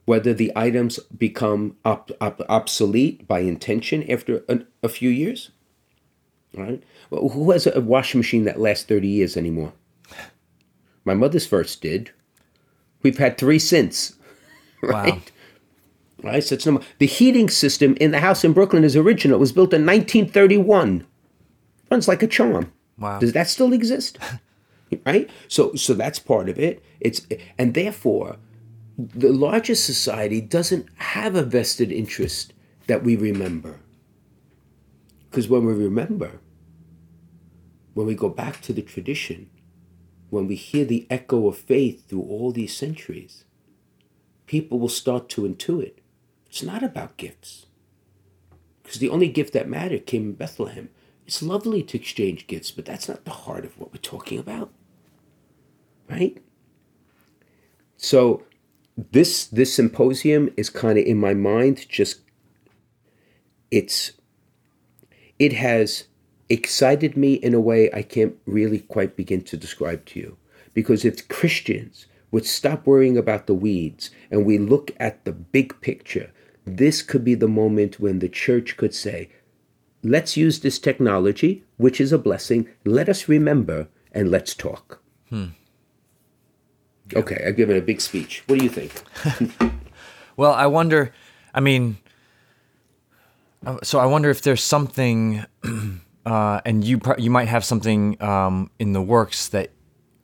[0.04, 5.52] Whether the items become op- op- obsolete by intention after a, a few years,
[6.54, 6.82] right?
[7.10, 9.72] Well, who has a washing machine that lasts 30 years anymore?
[11.04, 12.10] My mother's first did.
[13.02, 14.14] We've had three since,
[14.82, 15.14] right?
[15.14, 15.22] Wow.
[16.22, 16.82] Right, so it's number.
[16.98, 19.38] The heating system in the house in Brooklyn is original.
[19.38, 21.04] It was built in 1931.
[21.90, 22.72] Runs like a charm.
[22.96, 23.18] Wow.
[23.18, 24.18] Does that still exist?
[25.06, 25.28] right.
[25.48, 26.80] So so that's part of it.
[27.00, 27.26] It's
[27.58, 28.36] and therefore,
[28.96, 32.52] the largest society doesn't have a vested interest
[32.86, 33.80] that we remember.
[35.30, 36.40] Because when we remember,
[37.94, 39.50] when we go back to the tradition,
[40.30, 43.44] when we hear the echo of faith through all these centuries,
[44.46, 45.94] people will start to intuit
[46.52, 47.64] it's not about gifts.
[48.82, 50.90] Because the only gift that mattered came in Bethlehem.
[51.26, 54.70] It's lovely to exchange gifts, but that's not the heart of what we're talking about.
[56.10, 56.36] Right?
[57.96, 58.42] So
[58.98, 62.20] this this symposium is kind of in my mind just
[63.70, 64.12] it's
[65.38, 66.04] it has
[66.52, 70.36] excited me in a way I can't really quite begin to describe to you.
[70.74, 75.78] Because if Christians would stop worrying about the weeds and we look at the big
[75.80, 76.30] picture
[76.64, 79.30] this could be the moment when the church could say,
[80.02, 82.68] let's use this technology, which is a blessing.
[82.84, 85.02] Let us remember and let's talk.
[85.28, 85.46] Hmm.
[87.12, 87.18] Yeah.
[87.18, 88.44] Okay, I've given a big speech.
[88.46, 88.92] What do you think?
[90.36, 91.12] well, I wonder,
[91.52, 91.98] I mean,
[93.66, 95.44] uh, so I wonder if there's something,
[96.24, 99.70] uh, and you you might have something um, in the works that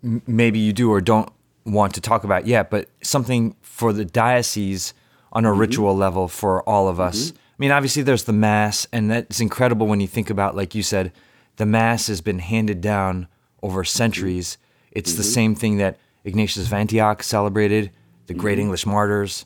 [0.02, 1.30] m- maybe you do or don't
[1.64, 4.94] want to talk about yet, but something for the diocese
[5.32, 5.60] on a mm-hmm.
[5.60, 7.26] ritual level for all of us.
[7.26, 7.36] Mm-hmm.
[7.36, 10.82] I mean, obviously, there's the Mass, and that's incredible when you think about, like you
[10.82, 11.12] said,
[11.56, 13.26] the Mass has been handed down
[13.62, 14.56] over centuries.
[14.56, 14.98] Mm-hmm.
[14.98, 15.32] It's the mm-hmm.
[15.32, 17.90] same thing that Ignatius of Antioch celebrated,
[18.26, 18.62] the great mm-hmm.
[18.62, 19.44] English martyrs,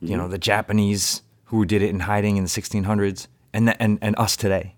[0.00, 3.98] you know, the Japanese who did it in hiding in the 1600s, and, the, and,
[4.02, 4.74] and us today.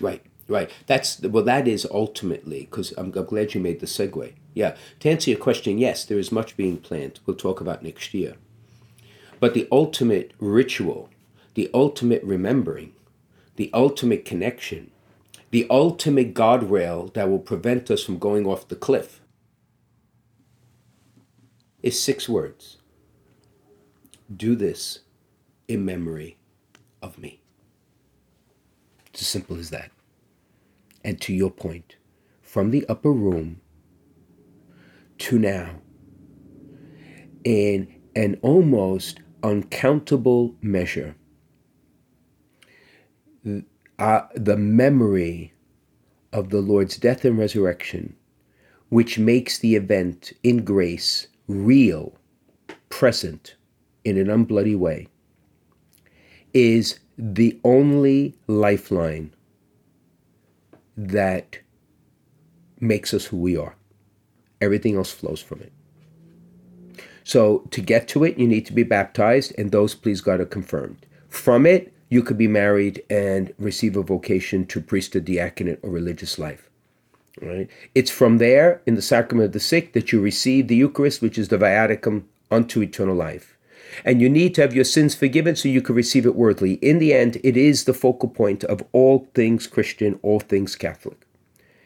[0.00, 0.22] right.
[0.46, 0.70] Right.
[0.86, 1.42] That's well.
[1.44, 4.34] That is ultimately because I'm, I'm glad you made the segue.
[4.52, 4.76] Yeah.
[5.00, 7.20] To answer your question, yes, there is much being planned.
[7.24, 8.34] We'll talk about next year.
[9.40, 11.08] But the ultimate ritual,
[11.54, 12.92] the ultimate remembering,
[13.56, 14.90] the ultimate connection,
[15.50, 19.20] the ultimate guardrail that will prevent us from going off the cliff
[21.82, 22.78] is six words.
[24.34, 25.00] Do this
[25.68, 26.36] in memory
[27.02, 27.40] of me.
[29.06, 29.90] It's as simple as that.
[31.04, 31.96] And to your point,
[32.40, 33.60] from the upper room
[35.18, 35.82] to now,
[37.44, 41.14] in an almost uncountable measure,
[43.98, 45.52] uh, the memory
[46.32, 48.16] of the Lord's death and resurrection,
[48.88, 52.16] which makes the event in grace real,
[52.88, 53.56] present
[54.04, 55.08] in an unbloody way,
[56.54, 59.33] is the only lifeline
[60.96, 61.58] that
[62.80, 63.76] makes us who we are.
[64.60, 65.72] Everything else flows from it.
[67.24, 70.46] So to get to it, you need to be baptized, and those, please God, are
[70.46, 71.06] confirmed.
[71.28, 76.38] From it, you could be married and receive a vocation to priesthood, diaconate, or religious
[76.38, 76.70] life.
[77.40, 77.68] Right?
[77.94, 81.38] It's from there, in the sacrament of the sick, that you receive the Eucharist, which
[81.38, 83.53] is the viaticum unto eternal life.
[84.04, 86.74] And you need to have your sins forgiven so you can receive it worthily.
[86.74, 91.26] In the end, it is the focal point of all things Christian, all things Catholic.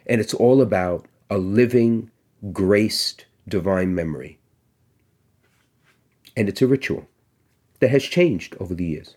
[0.07, 2.11] And it's all about a living,
[2.53, 4.38] graced, divine memory.
[6.37, 7.09] And it's a ritual
[7.81, 9.16] that has changed over the years.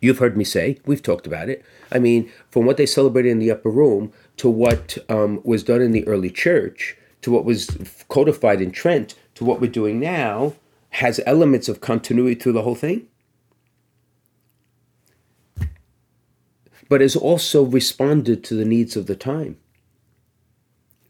[0.00, 1.64] You've heard me say, we've talked about it.
[1.92, 5.82] I mean, from what they celebrated in the upper room to what um, was done
[5.82, 7.76] in the early church to what was
[8.08, 10.54] codified in Trent to what we're doing now
[10.90, 13.06] has elements of continuity through the whole thing.
[16.88, 19.56] But has also responded to the needs of the time.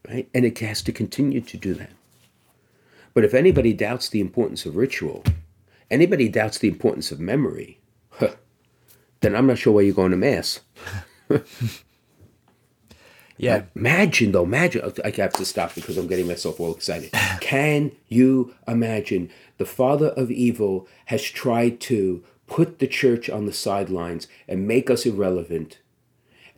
[0.07, 0.29] Right?
[0.33, 1.91] And it has to continue to do that.
[3.13, 5.23] But if anybody doubts the importance of ritual,
[5.89, 7.79] anybody doubts the importance of memory,
[8.11, 8.35] huh,
[9.21, 10.61] then I'm not sure why you're going to Mass.
[13.37, 13.63] yeah.
[13.75, 14.93] Imagine, though, imagine.
[15.03, 17.11] I have to stop because I'm getting myself all excited.
[17.41, 19.29] Can you imagine
[19.61, 24.89] the father of evil has tried to put the church on the sidelines and make
[24.89, 25.77] us irrelevant?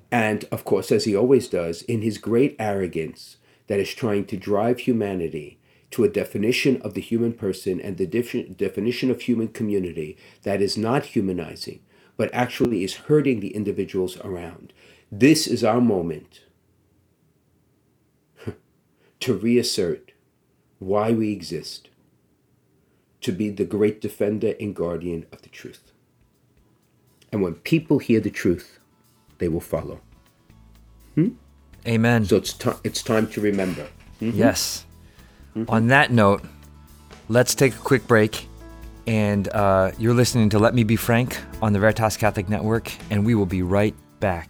[0.10, 3.36] And of course, as he always does, in his great arrogance,
[3.68, 5.60] that is trying to drive humanity
[5.92, 10.78] to a definition of the human person and the definition of human community that is
[10.78, 11.82] not humanizing,
[12.16, 14.72] but actually is hurting the individuals around.
[15.12, 16.44] This is our moment
[19.20, 20.14] to reassert
[20.80, 21.90] why we exist,
[23.24, 25.92] to be the great defender and guardian of the truth.
[27.32, 28.80] And when people hear the truth,
[29.40, 30.00] they will follow.
[31.16, 31.30] Hmm?
[31.88, 32.26] Amen.
[32.26, 33.88] So it's, t- it's time to remember.
[34.22, 34.38] Mm-hmm.
[34.38, 34.86] Yes.
[35.56, 35.70] Mm-hmm.
[35.70, 36.44] On that note,
[37.30, 38.48] let's take a quick break
[39.08, 43.26] and uh, you're listening to Let Me Be Frank on the Veritas Catholic Network, and
[43.26, 44.50] we will be right back.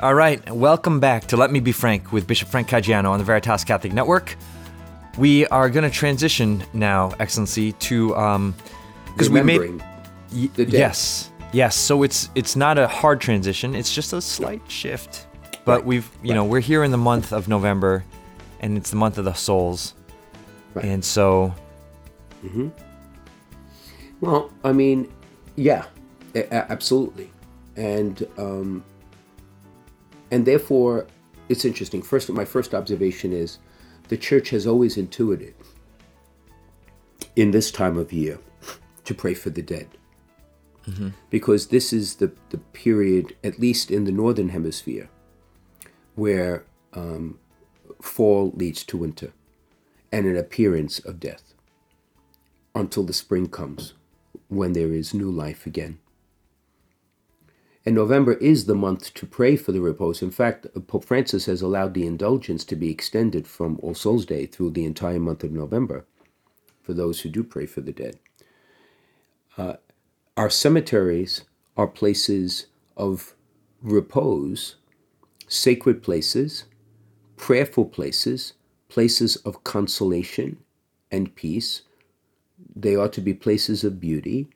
[0.00, 3.26] All right, welcome back to Let Me Be Frank with Bishop Frank Caggiano on the
[3.26, 4.36] Veritas Catholic Network.
[5.18, 8.54] we are going to transition now, Excellency, to um,
[9.16, 9.60] because we made
[10.32, 10.72] y- the dead.
[10.72, 11.74] yes, yes.
[11.76, 13.74] So it's it's not a hard transition.
[13.74, 15.26] It's just a slight shift.
[15.64, 18.04] But Right, we've you know we're here in the month of November,
[18.60, 19.94] and it's the month of the souls,
[20.74, 20.84] Right.
[20.84, 21.54] and so
[22.44, 22.68] Mm-hmm.
[24.20, 25.12] Well, I mean,
[25.56, 25.86] yeah,
[26.34, 27.30] absolutely,
[27.76, 28.84] and um,
[30.30, 31.06] and therefore,
[31.48, 32.02] it's interesting.
[32.02, 33.58] First, my first observation is,
[34.08, 35.54] the church has always intuited
[37.34, 38.38] in this time of year
[39.06, 39.88] to pray for the dead,
[41.30, 45.08] because this is the the period, at least in the northern hemisphere,
[46.14, 47.38] where um,
[48.00, 49.32] fall leads to winter,
[50.12, 51.54] and an appearance of death
[52.74, 53.94] until the spring comes
[54.48, 55.98] when there is new life again.
[57.86, 60.20] And November is the month to pray for the repose.
[60.20, 64.44] In fact, Pope Francis has allowed the indulgence to be extended from All Souls Day
[64.46, 66.04] through the entire month of November
[66.82, 68.18] for those who do pray for the dead.
[69.56, 69.74] Uh,
[70.36, 71.44] our cemeteries
[71.76, 72.66] are places
[72.96, 73.34] of
[73.82, 74.76] repose,
[75.48, 76.64] sacred places,
[77.36, 78.52] prayerful places,
[78.88, 80.58] places of consolation
[81.10, 81.82] and peace,
[82.74, 84.48] they ought to be places of beauty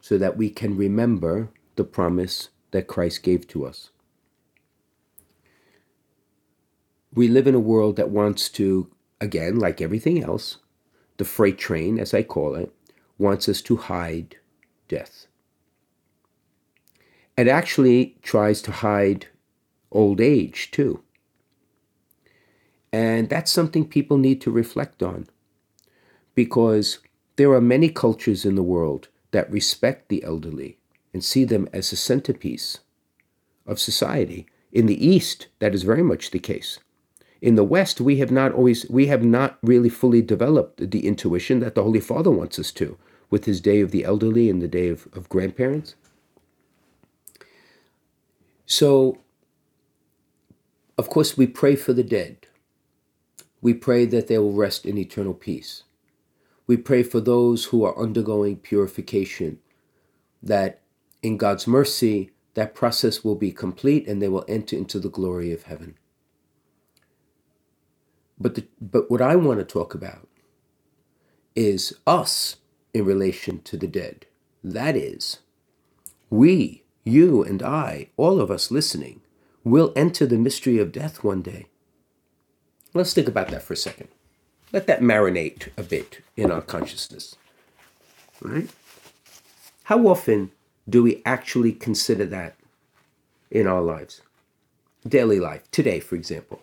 [0.00, 3.90] so that we can remember the promise that Christ gave to us.
[7.14, 10.58] We live in a world that wants to, again, like everything else,
[11.16, 12.72] the freight train, as I call it,
[13.18, 14.36] wants us to hide
[14.88, 15.26] death.
[17.36, 19.26] It actually tries to hide
[19.90, 21.02] old age, too.
[22.92, 25.26] And that's something people need to reflect on
[26.34, 27.00] because
[27.36, 30.78] there are many cultures in the world that respect the elderly
[31.12, 32.78] and see them as a centerpiece
[33.66, 34.46] of society.
[34.72, 36.78] In the East, that is very much the case.
[37.44, 41.60] In the West, we have not always we have not really fully developed the intuition
[41.60, 42.96] that the Holy Father wants us to
[43.28, 45.94] with his day of the elderly and the day of, of grandparents.
[48.64, 49.18] So
[50.96, 52.46] of course we pray for the dead.
[53.60, 55.82] We pray that they will rest in eternal peace.
[56.66, 59.58] We pray for those who are undergoing purification,
[60.42, 60.80] that
[61.22, 65.52] in God's mercy, that process will be complete and they will enter into the glory
[65.52, 65.98] of heaven.
[68.38, 70.28] But, the, but what I want to talk about
[71.54, 72.56] is us
[72.92, 74.26] in relation to the dead.
[74.62, 75.38] That is,
[76.30, 79.20] we, you and I, all of us listening,
[79.62, 81.66] will enter the mystery of death one day.
[82.92, 84.08] Let's think about that for a second.
[84.72, 87.36] Let that marinate a bit in our consciousness.
[88.40, 88.68] Right?
[89.84, 90.50] How often
[90.88, 92.56] do we actually consider that
[93.50, 94.20] in our lives?
[95.06, 96.62] Daily life, today, for example.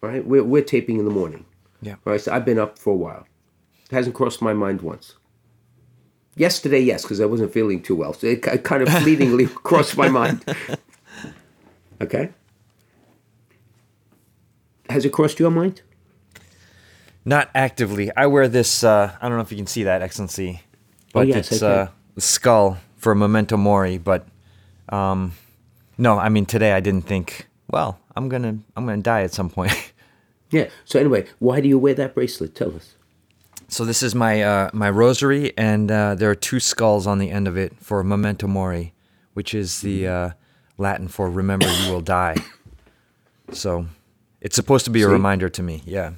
[0.00, 0.24] Right?
[0.24, 1.44] We're, we're taping in the morning.
[1.82, 1.96] Yeah.
[2.04, 2.20] Right?
[2.20, 3.26] So I've been up for a while.
[3.90, 5.14] It hasn't crossed my mind once.
[6.36, 8.12] Yesterday, yes, because I wasn't feeling too well.
[8.12, 10.44] So it ki- kind of fleetingly crossed my mind.
[12.00, 12.30] Okay?
[14.88, 15.82] Has it crossed your mind?
[17.24, 18.10] not actively.
[18.16, 18.82] I wear this.
[18.82, 20.62] Uh, I don't know if you can see that, Excellency,
[21.12, 21.68] but Oh, yes, it's can.
[21.70, 23.98] uh, skull for memento mori.
[23.98, 24.26] But
[24.88, 25.32] um,
[25.98, 27.46] no, I mean today I didn't think.
[27.70, 29.72] Well, I'm gonna I'm gonna die at some point.
[30.50, 30.68] Yeah.
[30.84, 32.54] So anyway, why do you wear that bracelet?
[32.54, 32.94] Tell us.
[33.68, 37.30] So this is my uh, my rosary, and uh, there are two skulls on the
[37.30, 38.94] end of it for memento mori,
[39.34, 40.30] which is the uh,
[40.78, 42.36] Latin for remember you will die.
[43.52, 43.86] So
[44.40, 45.12] it's supposed to be a See?
[45.12, 45.82] reminder to me.
[45.84, 46.12] Yeah.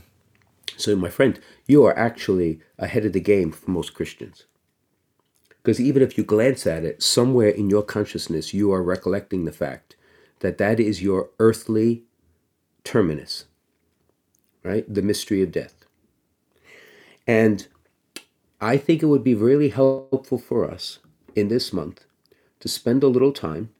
[0.76, 4.46] So, my friend, you are actually ahead of the game for most Christians.
[5.48, 9.52] Because even if you glance at it, somewhere in your consciousness, you are recollecting the
[9.52, 9.96] fact
[10.38, 12.04] that that is your earthly
[12.82, 13.44] terminus,
[14.62, 14.92] right?
[14.92, 15.74] The mystery of death.
[17.26, 17.66] And
[18.60, 20.98] I think it would be really helpful for us
[21.34, 22.04] in this month
[22.60, 23.70] to spend a little time,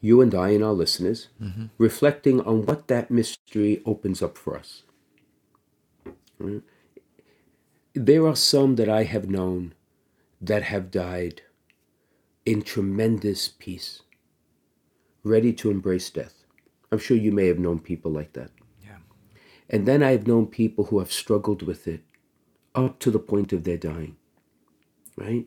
[0.00, 1.66] you and I and our listeners, mm-hmm.
[1.76, 4.82] reflecting on what that mystery opens up for us.
[7.94, 9.74] There are some that I have known
[10.40, 11.42] that have died
[12.46, 14.02] in tremendous peace,
[15.24, 16.44] ready to embrace death.
[16.90, 18.50] I'm sure you may have known people like that.
[19.70, 22.02] And then I've known people who have struggled with it
[22.74, 24.16] up to the point of their dying,
[25.16, 25.46] right?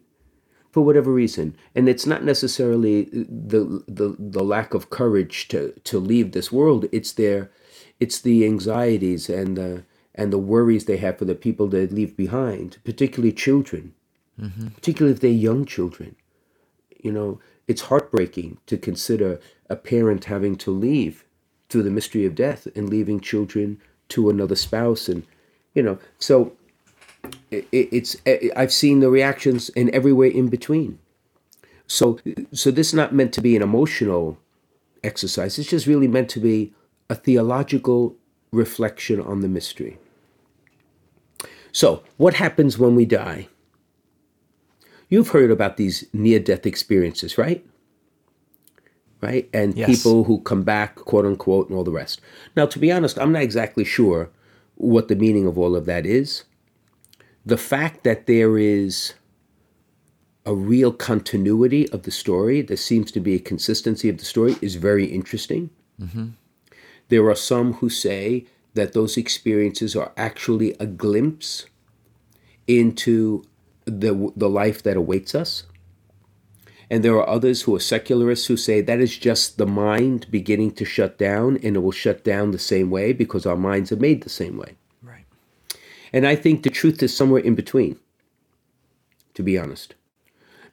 [0.72, 1.56] For whatever reason.
[1.76, 6.86] And it's not necessarily the, the, the lack of courage to, to leave this world.
[6.92, 7.52] It's their,
[8.00, 12.16] it's the anxieties and the, and the worries they have for the people they leave
[12.16, 13.94] behind, particularly children,
[14.40, 14.68] mm-hmm.
[14.68, 16.16] particularly if they're young children.
[17.00, 21.26] You know, it's heartbreaking to consider a parent having to leave
[21.70, 23.82] through the mystery of death and leaving children
[24.12, 25.26] to another spouse and
[25.74, 26.54] you know, so
[27.50, 31.00] it, it's eh, eh, I've seen the reactions in every way in between.
[31.88, 32.20] So
[32.54, 34.38] so this is not meant to be an emotional
[35.04, 35.58] exercise.
[35.58, 36.74] It's just really meant to be
[37.10, 38.16] a theological
[38.52, 39.98] reflection on the mystery.
[41.72, 43.48] So, what happens when we die?
[45.10, 47.66] You've heard about these near death experiences, right?
[49.22, 49.48] Right?
[49.54, 49.88] And Yes.
[49.88, 52.22] people who come back, quote unquote, and all the rest.
[52.56, 54.30] Now, to be honest, I'm not exactly sure
[54.76, 56.44] what the meaning of all of that is.
[57.46, 59.14] The fact that there is
[60.46, 64.56] a real continuity of the story, there seems to be a consistency of the story,
[64.62, 65.70] is very interesting.
[66.02, 66.30] Mm-hmm.
[67.10, 71.66] There are some who say that those experiences are actually a glimpse
[72.68, 73.44] into
[73.86, 75.64] the, the life that awaits us.
[76.92, 80.72] And there are others who are secularists who say that is just the mind beginning
[80.72, 83.96] to shut down, and it will shut down the same way because our minds are
[84.08, 84.76] made the same way.
[85.02, 85.24] Right.
[86.12, 87.98] And I think the truth is somewhere in between,
[89.36, 89.96] to be honest.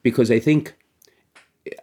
[0.03, 0.75] Because I think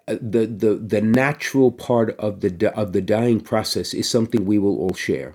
[0.06, 4.58] uh, the, the, the natural part of the, of the dying process is something we
[4.58, 5.34] will all share.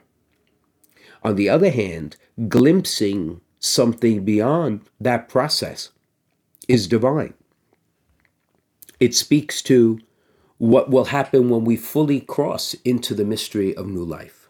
[1.24, 5.90] On the other hand, glimpsing something beyond that process
[6.68, 7.34] is divine.
[9.02, 10.00] It speaks to
[10.60, 14.48] what will happen when we fully cross into the mystery of new life.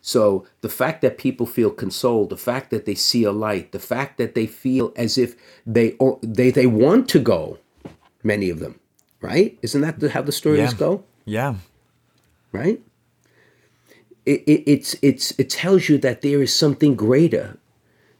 [0.00, 3.78] So the fact that people feel consoled, the fact that they see a light, the
[3.78, 5.36] fact that they feel as if
[5.66, 7.58] they they they want to go,
[8.22, 8.80] many of them,
[9.20, 9.58] right?
[9.62, 10.78] Isn't that the, how the stories Yeah.
[10.78, 11.04] go?
[11.26, 11.56] Yeah.
[12.52, 12.80] right?
[14.24, 17.58] It, it, it's, it's, it tells you that there is something greater.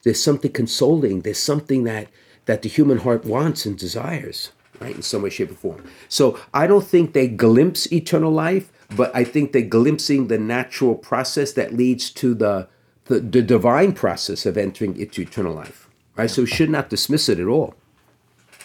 [0.02, 1.22] There's something consoling.
[1.22, 2.08] There's something that,
[2.46, 4.96] that the human heart wants and desires, right?
[4.96, 5.84] In some way, shape, or form.
[6.08, 10.94] So I don't think they glimpse eternal life, but I think they're glimpsing the natural
[10.94, 12.68] process that leads to the,
[13.06, 16.30] the, the divine process of entering into eternal life, right?
[16.30, 17.74] So we should not dismiss it at all,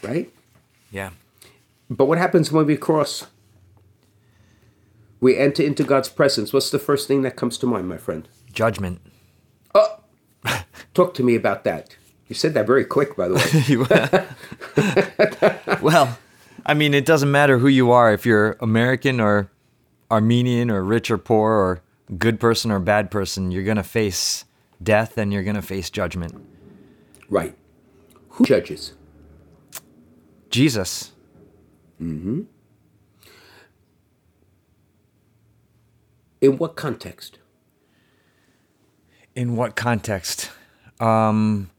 [0.04, 0.32] right?
[0.92, 1.12] Yeah.
[1.90, 3.28] But what happens when we cross?
[5.20, 6.54] We enter into God's presence.
[6.54, 8.28] What's the first thing that comes to mind, my friend?
[8.54, 9.02] Judgment.
[9.74, 10.00] Oh,
[10.94, 11.96] talk to me about that.
[12.32, 13.36] You said that very quick, by the
[15.68, 15.76] way.
[15.82, 16.18] well,
[16.66, 19.52] I mean, it doesn't matter who you are, if you're American or
[20.10, 21.82] Armenian or rich or poor or
[22.18, 24.46] good person or bad person, you're going to face
[24.82, 26.34] death and you're going to face judgment.
[27.30, 27.54] right.
[28.30, 28.94] Who judges?
[30.50, 31.12] Jesus.
[36.40, 37.40] In what context?
[39.36, 40.50] In what context?
[41.02, 41.72] Um,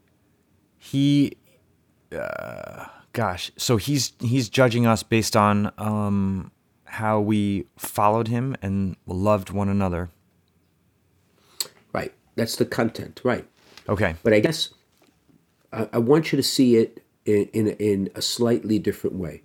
[0.93, 1.37] he,
[2.15, 6.51] uh, gosh, so he's he's judging us based on um,
[6.85, 10.11] how we followed him and loved one another.
[11.93, 12.13] Right.
[12.35, 13.43] That's the content, right.
[13.89, 14.15] Okay.
[14.21, 14.71] But I guess
[15.71, 19.41] I, I want you to see it in, in, in a slightly different way.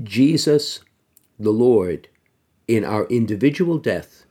[0.00, 0.78] Jesus,
[1.40, 2.06] the Lord,
[2.68, 4.26] in our individual death,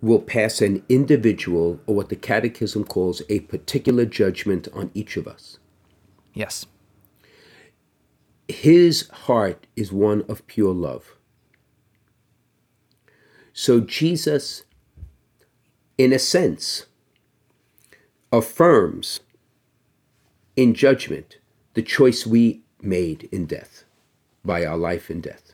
[0.00, 5.26] will pass an individual, or what the Catechism calls a particular judgment on each of
[5.26, 5.58] us.
[6.34, 6.66] Yes.
[8.46, 11.16] His heart is one of pure love.
[13.52, 14.62] So Jesus,
[15.98, 16.86] in a sense,
[18.30, 19.20] affirms
[20.54, 21.38] in judgment
[21.74, 23.84] the choice we made in death
[24.44, 25.47] by our life and death.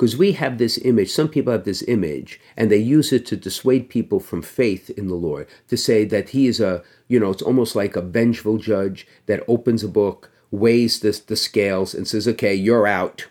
[0.00, 3.36] Because we have this image, some people have this image, and they use it to
[3.36, 7.28] dissuade people from faith in the Lord, to say that He is a, you know,
[7.28, 12.08] it's almost like a vengeful judge that opens a book, weighs the, the scales, and
[12.08, 13.26] says, okay, you're out.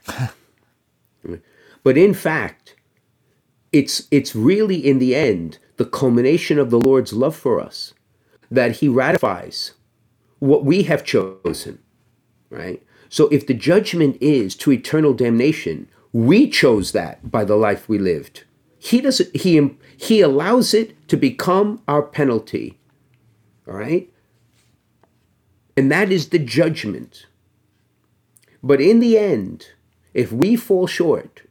[1.84, 2.76] but in fact,
[3.74, 7.96] it's, it's really in the end the culmination of the Lord's love for us
[8.52, 9.72] that He ratifies
[10.38, 11.80] what we have chosen,
[12.52, 12.84] right?
[13.10, 17.98] So if the judgment is to eternal damnation, we chose that by the life we
[17.98, 18.44] lived.
[18.78, 22.80] He doesn't he he allows it to become our penalty.
[23.68, 24.12] All right?
[25.76, 27.28] And that is the judgment.
[28.62, 29.68] But in the end,
[30.14, 31.44] if we fall short,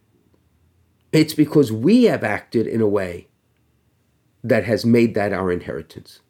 [1.12, 3.28] it's because we have acted in a way
[4.44, 6.20] that has made that our inheritance.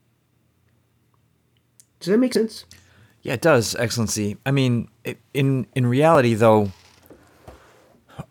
[2.00, 2.64] Does that make sense?
[3.22, 4.36] Yeah, it does, Excellency.
[4.46, 4.88] I mean,
[5.34, 6.70] in in reality, though,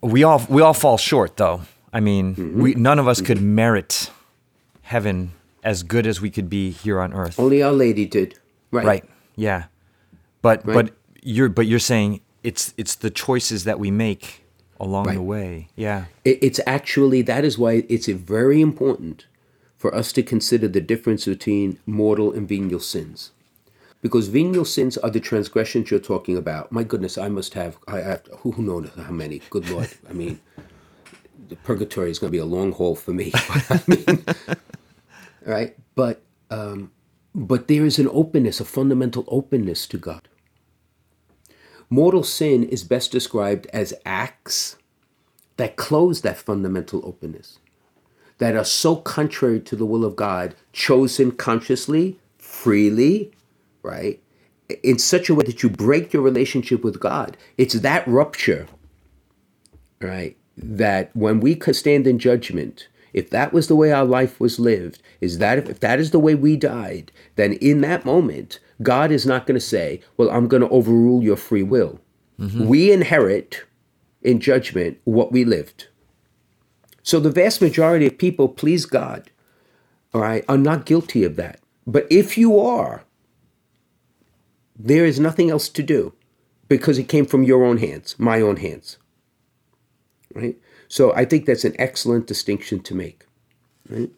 [0.02, 1.62] we all we all fall short, though.
[1.94, 2.62] I mean, mm-hmm.
[2.62, 3.28] we none of us mm-hmm.
[3.28, 4.12] could merit
[4.82, 5.34] heaven
[5.64, 7.40] as good as we could be here on earth.
[7.40, 8.40] Only Our Lady did.
[8.72, 8.86] Right.
[8.86, 9.06] Right.
[9.36, 9.66] Yeah.
[10.42, 10.74] But Right.
[10.74, 14.44] but you're but you're saying it's it's the choices that we make
[14.80, 15.16] along Right.
[15.16, 15.68] the way.
[15.76, 16.06] Yeah.
[16.24, 19.26] It, it's actually, that is why it's very important
[19.76, 23.32] for us to consider the difference between mortal and venial sins.
[24.02, 26.72] Because venial sins are the transgressions you're talking about.
[26.72, 29.42] My goodness, I must have, I have, who knows how many?
[29.50, 29.90] Good Lord.
[30.10, 30.40] I mean,
[31.50, 33.32] the purgatory is going to be a long haul for me.
[33.36, 34.26] I mean,
[35.46, 35.76] right?
[35.96, 36.22] But,
[36.52, 36.92] um,
[37.34, 40.28] but there is an openness, a fundamental openness to God.
[41.90, 44.76] Mortal sin is best described as acts
[45.56, 47.60] that close that fundamental openness,
[48.38, 53.32] that are so contrary to the will of God, chosen consciously, freely,
[53.88, 54.22] right?
[54.84, 57.38] In such a way that you break your relationship with God.
[57.58, 58.68] It's that rupture,
[60.02, 60.36] right?
[60.58, 65.02] That when we stand in judgment, if that was the way our life was lived,
[65.22, 69.12] is that if, if that is the way we died, then in that moment, God
[69.12, 72.00] is not going to say, Well, I'm going to overrule your free will.
[72.40, 72.68] Mm-hmm.
[72.68, 73.64] We inherit
[74.22, 75.88] in judgment what we lived.
[77.02, 79.32] So the vast majority of people, please God,
[80.14, 81.60] all right, are not guilty of that.
[81.86, 83.04] But if you are,
[84.78, 86.14] there is nothing else to do
[86.68, 88.98] because it came from your own hands, my own hands.
[90.34, 90.58] Right?
[90.88, 93.26] So I think that's an excellent distinction to make.
[93.90, 94.10] Right?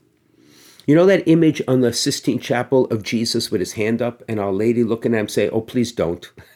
[0.85, 4.39] You know that image on the Sistine Chapel of Jesus with his hand up and
[4.39, 6.27] Our Lady looking at him say, "Oh, please don't."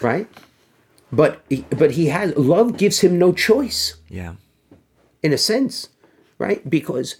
[0.00, 0.26] right?
[1.12, 3.96] But but he has love gives him no choice.
[4.08, 4.36] Yeah.
[5.22, 5.90] In a sense,
[6.38, 6.68] right?
[6.68, 7.16] Because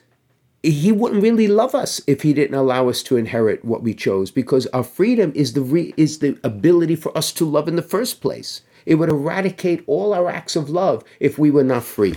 [0.62, 4.30] he wouldn't really love us if he didn't allow us to inherit what we chose
[4.30, 7.82] because our freedom is the re- is the ability for us to love in the
[7.82, 8.62] first place.
[8.84, 12.16] It would eradicate all our acts of love if we were not free.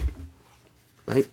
[1.06, 1.28] Right?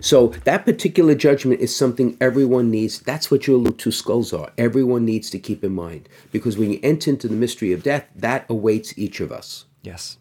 [0.00, 3.00] So that particular judgment is something everyone needs.
[3.00, 4.50] That's what your two skulls are.
[4.56, 8.06] Everyone needs to keep in mind because when you enter into the mystery of death,
[8.14, 9.66] that awaits each of us.
[9.82, 10.18] Yes.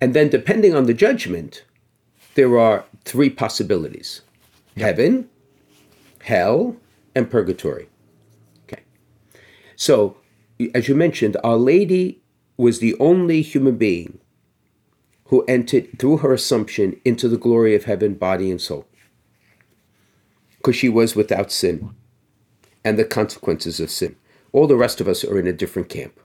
[0.00, 1.64] And then, depending on the judgment,
[2.34, 4.22] there are three possibilities:
[4.76, 4.86] yep.
[4.86, 5.28] heaven,
[6.22, 6.76] hell,
[7.14, 7.88] and purgatory.
[8.66, 8.82] Okay.
[9.76, 10.16] So,
[10.74, 12.20] as you mentioned, Our Lady
[12.56, 14.18] was the only human being
[15.26, 18.86] who entered through her assumption into the glory of heaven, body and soul.
[20.58, 21.94] Because she was without sin
[22.84, 24.16] and the consequences of sin.
[24.52, 26.20] All the rest of us are in a different camp.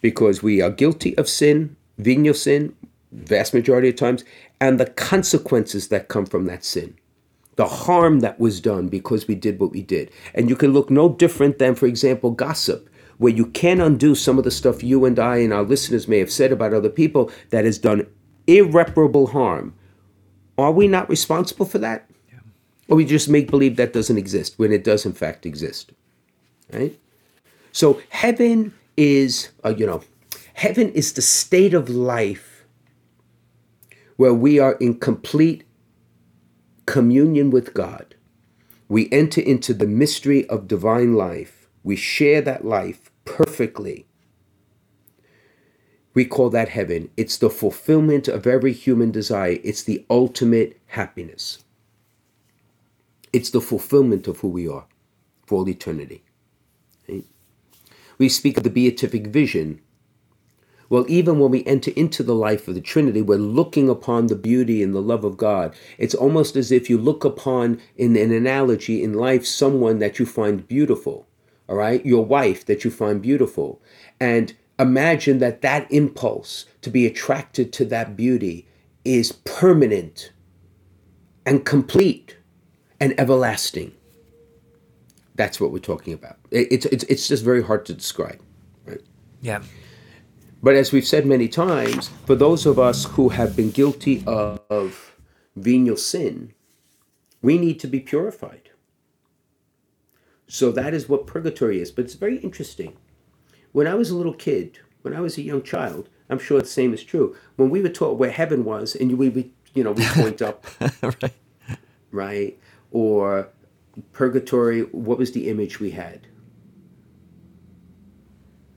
[0.00, 2.74] Because we are guilty of sin, venial sin,
[3.12, 4.24] vast majority of times,
[4.62, 6.94] and the consequences that come from that sin.
[7.56, 10.08] The harm that was done because we did what we did.
[10.36, 12.88] And you can look no different than, for example, gossip
[13.18, 16.20] where you can undo some of the stuff you and I and our listeners may
[16.20, 18.06] have said about other people that has done
[18.46, 19.74] irreparable harm.
[20.56, 22.08] Are we not responsible for that?
[22.32, 22.38] Yeah.
[22.86, 25.90] Or we just make believe that doesn't exist when it does in fact exist.
[26.72, 26.96] Right?
[27.72, 30.04] So heaven is, uh, you know,
[30.54, 32.51] heaven is the state of life
[34.16, 35.64] where we are in complete
[36.86, 38.14] communion with God.
[38.88, 41.68] We enter into the mystery of divine life.
[41.82, 44.06] We share that life perfectly.
[46.14, 47.10] We call that heaven.
[47.16, 51.64] It's the fulfillment of every human desire, it's the ultimate happiness.
[53.32, 54.86] It's the fulfillment of who we are
[55.46, 56.22] for all eternity.
[58.18, 59.80] We speak of the beatific vision.
[60.92, 64.36] Well, even when we enter into the life of the Trinity, we're looking upon the
[64.36, 65.74] beauty and the love of God.
[65.96, 70.26] It's almost as if you look upon, in an analogy in life, someone that you
[70.26, 71.26] find beautiful
[71.72, 73.80] all right, your wife that you find beautiful.
[74.20, 78.68] And imagine that that impulse to be attracted to that beauty
[79.06, 80.32] is permanent
[81.46, 82.36] and complete
[83.00, 83.92] and everlasting.
[85.34, 86.36] That's what we're talking about.
[86.50, 88.40] It's, it's, it's just very hard to describe,
[88.84, 89.00] right?
[89.40, 89.62] Yeah.
[90.62, 94.60] But as we've said many times, for those of us who have been guilty of,
[94.70, 95.16] of
[95.56, 96.54] venial sin,
[97.42, 98.70] we need to be purified.
[100.46, 101.90] So that is what purgatory is.
[101.90, 102.96] But it's very interesting.
[103.72, 106.66] When I was a little kid, when I was a young child, I'm sure the
[106.66, 107.36] same is true.
[107.56, 110.64] When we were taught where heaven was, and we would, you know, we point up,
[111.02, 111.34] right,
[112.12, 112.58] right,
[112.92, 113.48] or
[114.12, 114.82] purgatory.
[114.82, 116.28] What was the image we had?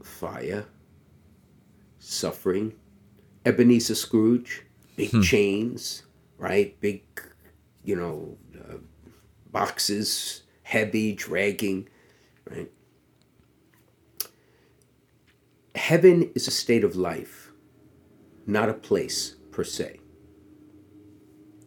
[0.02, 0.66] Fire,
[2.06, 2.74] suffering,
[3.46, 4.64] Ebenezer Scrooge,
[4.96, 5.22] big hmm.
[5.22, 6.04] chains,
[6.38, 7.04] right, big,
[7.84, 8.78] you know, uh,
[9.52, 11.88] boxes heavy, dragging,
[12.50, 12.72] right?
[15.76, 17.52] Heaven is a state of life,
[18.48, 20.00] not a place per se.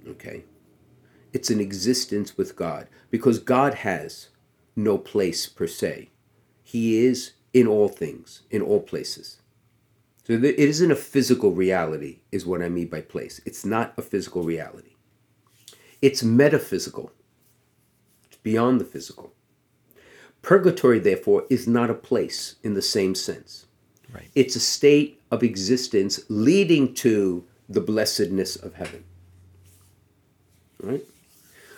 [0.08, 0.44] Okay?
[1.32, 4.30] It's an existence with God because God has
[4.74, 6.10] no place per se.
[6.64, 9.40] He is in all things, in all places.
[10.28, 13.40] So it isn't a physical reality, is what I mean by place.
[13.46, 14.90] It's not a physical reality.
[16.02, 17.12] It's metaphysical,
[18.26, 19.32] it's beyond the physical.
[20.42, 23.64] Purgatory, therefore, is not a place in the same sense.
[24.12, 24.28] Right.
[24.34, 29.04] It's a state of existence leading to the blessedness of heaven.
[30.78, 31.04] Right?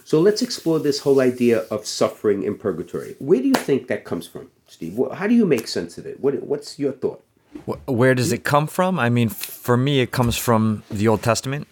[0.04, 3.14] So let's explore this whole idea of suffering in purgatory.
[3.20, 4.98] Where do you think that comes from, Steve?
[5.14, 6.18] How do you make sense of it?
[6.18, 7.24] What, what's your thought?
[7.66, 8.98] Wh- Where does it come from?
[8.98, 11.66] I mean, for me, it comes from the Old Testament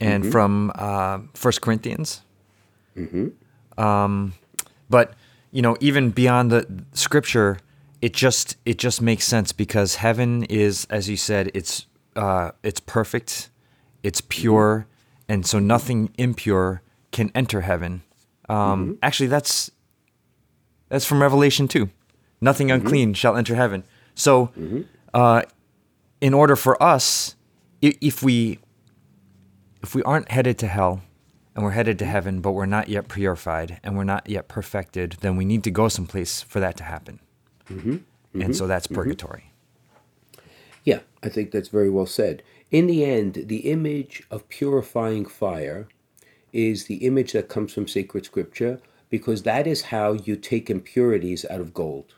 [0.00, 2.22] and from uh, First Corinthians.
[3.76, 4.34] Um,
[4.88, 5.14] but
[5.50, 7.58] you know, even beyond the Scripture,
[8.02, 12.80] it just it just makes sense because heaven is, as you said, it's uh, it's
[12.80, 13.50] perfect,
[14.02, 14.86] it's pure,
[15.28, 18.02] and so nothing impure can enter heaven.
[18.48, 19.70] Um, Actually, that's
[20.88, 21.88] that's from Revelation 2.
[22.40, 23.84] Nothing unclean shall enter heaven.
[24.14, 24.82] So, mm-hmm.
[25.12, 25.42] uh,
[26.20, 27.36] in order for us,
[27.80, 28.58] if we
[29.82, 31.02] if we aren't headed to hell
[31.54, 32.12] and we're headed to mm-hmm.
[32.12, 35.70] heaven, but we're not yet purified and we're not yet perfected, then we need to
[35.70, 37.20] go someplace for that to happen.
[37.68, 37.96] Mm-hmm.
[38.40, 39.52] And so that's purgatory.
[40.82, 42.42] Yeah, I think that's very well said.
[42.70, 45.86] In the end, the image of purifying fire
[46.52, 51.44] is the image that comes from sacred scripture because that is how you take impurities
[51.48, 52.14] out of gold.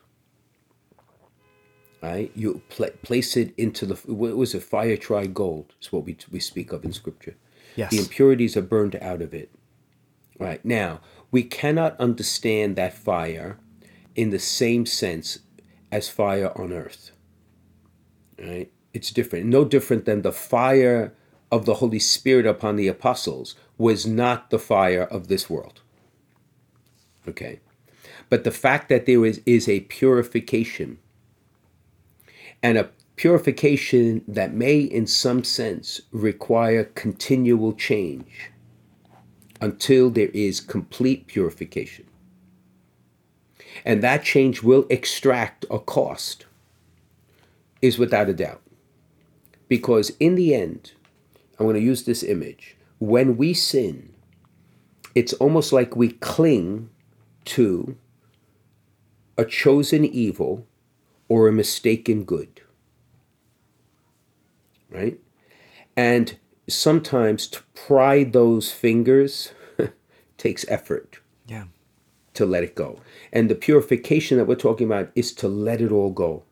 [2.02, 2.30] Right?
[2.34, 4.62] You pla place it into the what was it?
[4.62, 7.36] Fire tried gold is what we we speak of in scripture.
[7.74, 7.90] Yes.
[7.90, 9.50] The impurities are burned out of it.
[10.38, 13.58] Right now, we cannot understand that fire
[14.14, 15.40] in the same sense
[15.90, 17.12] as fire on earth
[18.38, 18.70] right?
[18.92, 19.46] It's different.
[19.46, 21.14] No different than the fire
[21.50, 25.80] of the Holy Spirit upon the apostles was not the fire of this world.
[27.28, 27.60] Okay.
[28.28, 30.98] But the fact that there is, is a purification
[32.62, 38.50] and a purification that may, in some sense, require continual change
[39.60, 42.06] until there is complete purification.
[43.84, 46.46] And that change will extract a cost
[47.80, 48.62] is without a doubt.
[49.68, 50.92] Because in the end,
[51.58, 52.76] I'm going to use this image.
[52.98, 54.12] When we sin,
[55.14, 56.90] it's almost like we cling
[57.46, 57.96] to
[59.38, 60.66] a chosen evil
[61.28, 62.60] or a mistaken good.
[64.90, 65.18] Right?
[65.96, 66.36] And
[66.68, 69.52] sometimes to pry those fingers
[70.38, 71.18] takes effort
[71.48, 71.64] Yeah.
[72.34, 73.00] to let it go.
[73.32, 76.44] And the purification that we're talking about is to let it all go.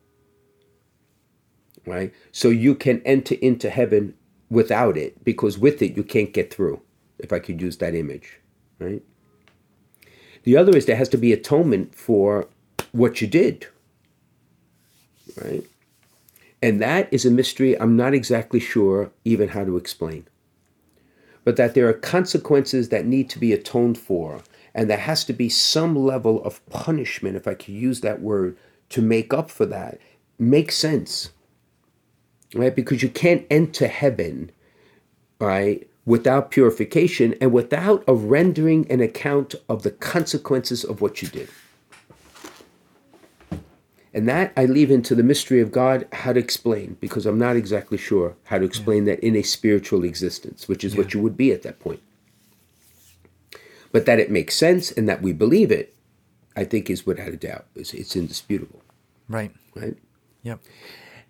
[1.85, 2.13] Right?
[2.31, 4.15] So you can enter into heaven
[4.49, 6.81] without it because with it you can't get through,
[7.19, 8.39] if I could use that image.
[8.79, 9.03] Right?
[10.43, 12.47] The other is there has to be atonement for
[12.91, 13.67] what you did.
[15.41, 15.65] Right?
[16.61, 20.27] And that is a mystery I'm not exactly sure even how to explain.
[21.43, 24.41] But that there are consequences that need to be atoned for,
[24.73, 28.57] and there has to be some level of punishment, if I could use that word,
[28.89, 29.99] to make up for that.
[30.39, 31.29] Makes sense.
[32.53, 32.75] Right?
[32.75, 34.51] Because you can't enter heaven,
[35.39, 41.27] right, without purification and without a rendering an account of the consequences of what you
[41.27, 41.49] did.
[44.15, 47.57] And that I leave into the mystery of God how to explain, because I'm not
[47.57, 51.35] exactly sure how to explain that in a spiritual existence, which is what you would
[51.35, 52.01] be at that point.
[53.91, 55.93] But that it makes sense and that we believe it,
[56.55, 57.65] I think is without a doubt.
[57.75, 58.81] It's, it's indisputable,
[59.27, 59.51] Right.
[59.75, 59.97] right?
[60.43, 60.61] Yep.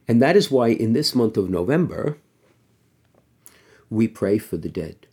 [0.07, 2.19] And that is why in this month of November,
[3.89, 5.07] we pray for the dead.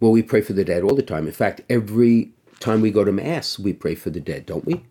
[0.00, 1.26] Well, we pray for the dead all the time.
[1.26, 4.82] In fact, every time we go to Mass, we pray for the dead, don't we?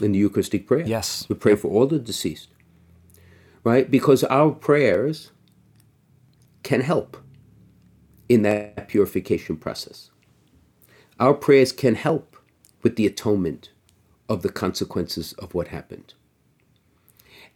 [0.00, 0.86] In the Eucharistic prayer.
[0.86, 1.26] Yes.
[1.28, 2.48] We pray for all the deceased.
[3.62, 3.90] Right?
[3.90, 5.30] Because our prayers
[6.62, 7.16] can help
[8.28, 10.10] in that purification process.
[11.20, 12.36] Our prayers can help
[12.82, 13.70] with the atonement
[14.28, 16.14] of the consequences of what happened.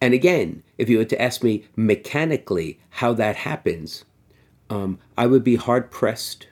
[0.01, 4.05] And again, if you were to ask me mechanically how that happens,
[4.71, 6.47] um, I would be hard pressed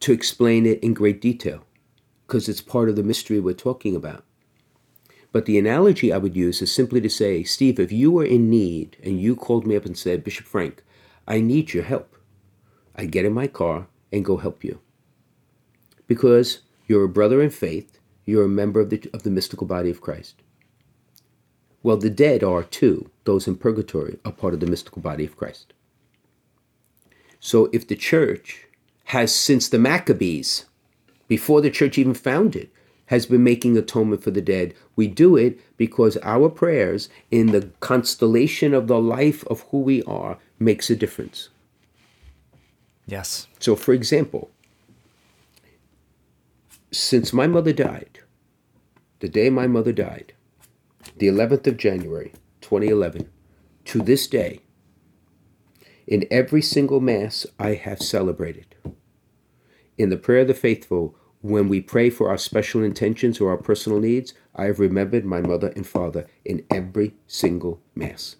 [0.00, 1.64] to explain it in great detail
[2.26, 4.24] because it's part of the mystery we're talking about.
[5.32, 8.48] But the analogy I would use is simply to say, Steve, if you were in
[8.48, 10.82] need and you called me up and said, Bishop Frank,
[11.28, 12.16] I need your help,
[12.94, 14.80] I'd get in my car and go help you.
[16.06, 19.90] Because you're a brother in faith, you're a member of the, of the mystical body
[19.90, 20.36] of Christ.
[21.82, 23.10] Well, the dead are too.
[23.24, 25.72] Those in purgatory are part of the mystical body of Christ.
[27.38, 28.66] So if the church
[29.04, 30.64] has, since the Maccabees,
[31.28, 32.70] before the church even founded,
[33.06, 37.70] has been making atonement for the dead, we do it because our prayers in the
[37.80, 41.48] constellation of the life of who we are makes a difference.
[43.06, 43.46] Yes.
[43.60, 44.50] So, for example,
[46.90, 48.20] since my mother died,
[49.20, 50.32] the day my mother died,
[51.16, 53.30] the 11th of January, 2011,
[53.86, 54.60] to this day,
[56.06, 58.74] in every single Mass I have celebrated,
[59.98, 63.56] in the prayer of the faithful, when we pray for our special intentions or our
[63.56, 68.36] personal needs, I have remembered my mother and father in every single Mass.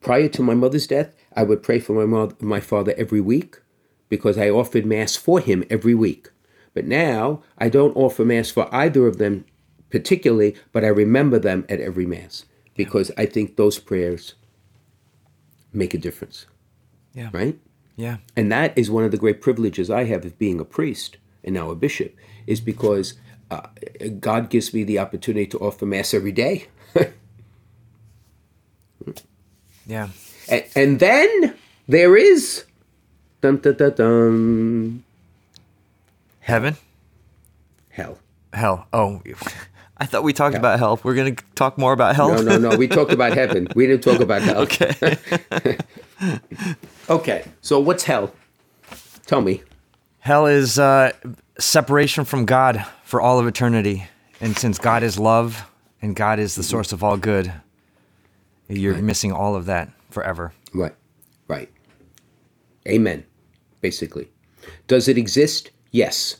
[0.00, 3.56] Prior to my mother's death, I would pray for my, mother, my father every week
[4.08, 6.30] because I offered Mass for him every week.
[6.74, 9.44] But now I don't offer Mass for either of them
[9.90, 12.44] particularly, but I remember them at every Mass
[12.74, 14.34] because I think those prayers
[15.72, 16.46] make a difference.
[17.14, 17.30] Yeah.
[17.32, 17.58] Right?
[17.96, 18.18] Yeah.
[18.36, 21.54] And that is one of the great privileges I have of being a priest and
[21.54, 22.14] now a bishop,
[22.46, 23.14] is because
[23.50, 23.62] uh,
[24.20, 26.66] God gives me the opportunity to offer Mass every day.
[29.86, 30.08] Yeah.
[30.48, 31.54] And, and then
[31.86, 32.64] there is
[33.40, 35.04] dun, dun, dun, dun,
[36.40, 36.76] Heaven?
[37.88, 38.18] hell.
[38.52, 38.86] Hell.
[38.92, 39.22] Oh,
[39.98, 41.00] I thought we talked about hell.
[41.02, 42.34] We're going to talk more about hell?
[42.34, 42.76] No, no, no.
[42.76, 43.68] We talked about heaven.
[43.74, 44.58] We didn't talk about hell.
[44.62, 45.78] okay.
[47.08, 47.44] Okay.
[47.60, 48.32] So what's hell?
[49.26, 49.62] Tell me.
[50.20, 51.12] Hell is uh,
[51.58, 54.06] separation from God for all of eternity.
[54.40, 55.70] And since God is love
[56.02, 57.52] and God is the source of all good,
[58.68, 60.52] you're missing all of that forever.
[60.74, 60.94] Right.
[61.48, 61.70] Right.
[62.88, 63.24] Amen.
[63.80, 64.28] Basically.
[64.86, 65.70] Does it exist?
[65.90, 66.36] Yes.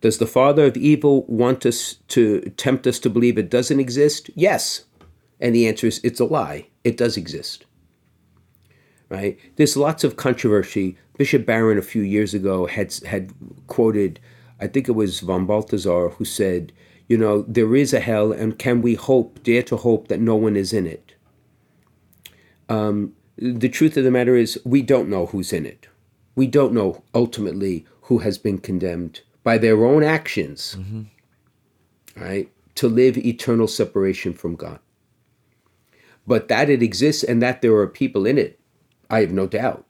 [0.00, 4.28] Does the father of evil want us to tempt us to believe it doesn't exist?
[4.34, 4.84] Yes.
[5.40, 6.66] And the answer is it's a lie.
[6.82, 7.64] It does exist.
[9.08, 9.38] Right?
[9.56, 10.96] There's lots of controversy.
[11.16, 13.32] Bishop Barron a few years ago had had
[13.66, 14.18] quoted,
[14.60, 16.72] I think it was von Balthasar, who said,
[17.08, 20.34] you know, there is a hell, and can we hope, dare to hope that no
[20.34, 21.14] one is in it?
[22.68, 25.86] Um, the truth of the matter is we don't know who's in it.
[26.34, 31.02] We don't know ultimately who has been condemned by their own actions, mm-hmm.
[32.16, 34.78] right, to live eternal separation from God.
[36.26, 38.58] But that it exists and that there are people in it,
[39.14, 39.86] I have no doubt,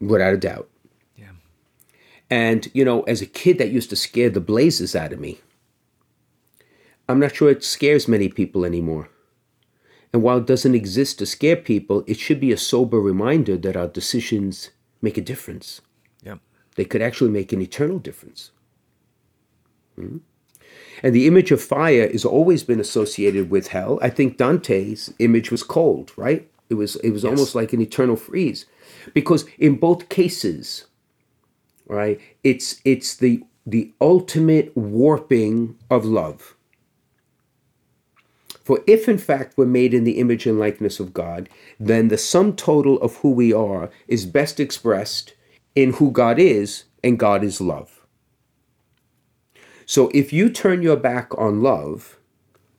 [0.00, 0.68] without a doubt.
[1.16, 1.32] Yeah.
[2.30, 5.40] And, you know, as a kid, that used to scare the blazes out of me.
[7.08, 9.08] I'm not sure it scares many people anymore.
[10.12, 13.76] And while it doesn't exist to scare people, it should be a sober reminder that
[13.76, 15.80] our decisions make a difference.
[16.22, 16.38] Yep.
[16.76, 18.52] They could actually make an eternal difference.
[19.98, 20.20] Mhm.
[21.02, 23.98] And the image of fire has always been associated with hell.
[24.00, 26.48] I think Dante's image was cold, right?
[26.72, 28.64] It was it was almost like an eternal freeze.
[29.12, 30.86] Because in both cases,
[31.86, 36.56] right, it's it's the the ultimate warping of love.
[38.64, 42.16] For if in fact we're made in the image and likeness of God, then the
[42.16, 45.34] sum total of who we are is best expressed
[45.74, 48.06] in who God is, and God is love.
[49.84, 52.18] So if you turn your back on love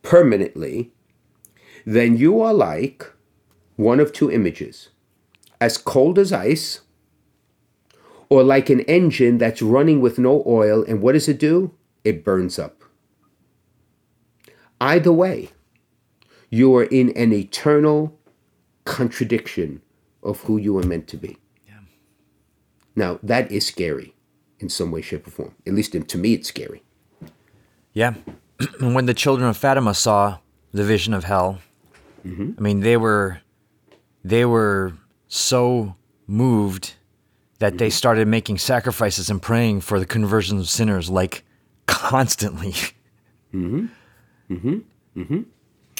[0.01, 0.93] permanently,
[1.85, 3.12] then you are like
[3.75, 4.89] one of two images
[5.63, 6.81] as cold as ice,
[8.29, 11.73] or like an engine that's running with no oil, and what does it do?
[12.03, 12.83] It burns up.
[14.81, 15.51] Either way,
[16.49, 18.19] you are in an eternal
[18.83, 19.81] contradiction
[20.21, 21.37] of who you are meant to be.
[22.95, 24.13] Now, that is scary
[24.59, 25.55] in some way, shape, or form.
[25.65, 26.83] At least to me, it's scary.
[27.93, 28.15] Yeah.
[28.79, 30.39] When the children of Fatima saw
[30.73, 31.59] the vision of hell,
[32.25, 32.51] mm-hmm.
[32.57, 33.39] I mean, they were
[34.23, 34.93] they were
[35.27, 35.95] so
[36.27, 36.93] moved
[37.59, 41.43] that they started making sacrifices and praying for the conversion of sinners like
[41.87, 42.73] constantly.
[43.53, 43.89] mhm.
[44.49, 44.83] Mhm.
[45.15, 45.45] Mhm.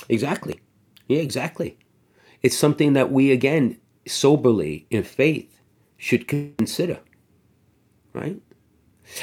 [0.10, 0.60] Exactly.
[1.08, 1.78] Yeah, exactly.
[2.42, 5.62] It's something that we, again, soberly in faith
[5.98, 7.00] should consider.
[8.14, 8.42] Right?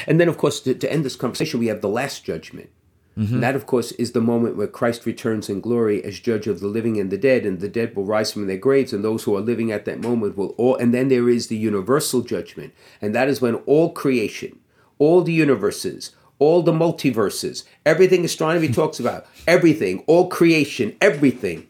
[0.07, 2.69] And then, of course, to, to end this conversation, we have the last judgment.
[3.17, 3.35] Mm-hmm.
[3.35, 6.61] And that, of course, is the moment where Christ returns in glory as judge of
[6.61, 9.23] the living and the dead, and the dead will rise from their graves, and those
[9.23, 10.77] who are living at that moment will all.
[10.77, 14.59] And then there is the universal judgment, and that is when all creation,
[14.97, 21.67] all the universes, all the multiverses, everything astronomy talks about, everything, all creation, everything,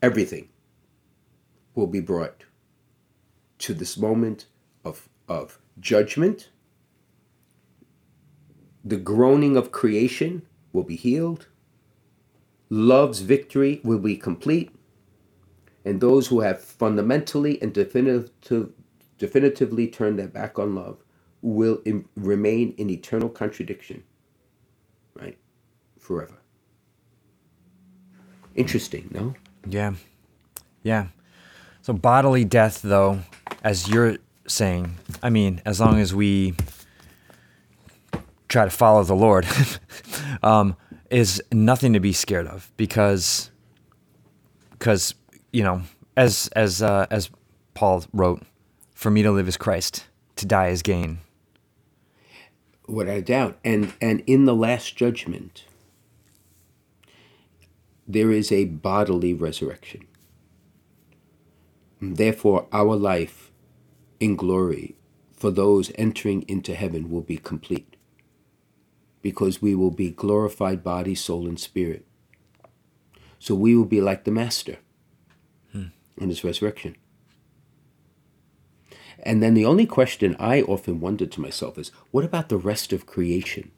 [0.00, 0.48] everything
[1.74, 2.44] will be brought
[3.58, 4.46] to this moment
[4.84, 6.50] of, of judgment.
[8.84, 11.46] The groaning of creation will be healed.
[12.68, 14.70] Love's victory will be complete.
[15.84, 18.30] And those who have fundamentally and definitive,
[19.18, 20.98] definitively turned their back on love
[21.42, 24.02] will im- remain in eternal contradiction,
[25.14, 25.36] right?
[25.98, 26.38] Forever.
[28.54, 29.34] Interesting, no?
[29.68, 29.94] Yeah.
[30.82, 31.08] Yeah.
[31.82, 33.20] So bodily death though,
[33.62, 34.16] as you're
[34.46, 34.94] saying.
[35.22, 36.54] I mean, as long as we
[38.54, 39.46] try to follow the Lord,
[40.42, 40.76] um,
[41.10, 43.50] is nothing to be scared of because
[44.70, 45.14] because
[45.52, 45.82] you know
[46.16, 47.30] as as uh, as
[47.74, 48.42] Paul wrote,
[48.94, 51.18] for me to live is Christ, to die is gain.
[52.86, 55.64] Without a doubt, and and in the last judgment,
[58.06, 60.06] there is a bodily resurrection.
[62.00, 63.50] Therefore, our life
[64.20, 64.94] in glory
[65.32, 67.93] for those entering into heaven will be complete
[69.24, 72.04] because we will be glorified body, soul, and spirit.
[73.38, 74.76] So we will be like the Master
[75.72, 75.86] hmm.
[76.18, 76.94] in his resurrection.
[79.22, 82.92] And then the only question I often wonder to myself is what about the rest
[82.92, 83.70] of creation?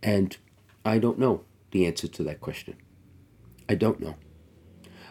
[0.00, 0.36] And
[0.84, 2.76] I don't know the answer to that question.
[3.68, 4.14] I don't know.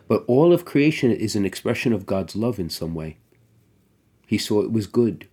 [0.08, 3.18] But all of creation is an expression of God's love in some way.
[4.26, 5.28] He saw it was good.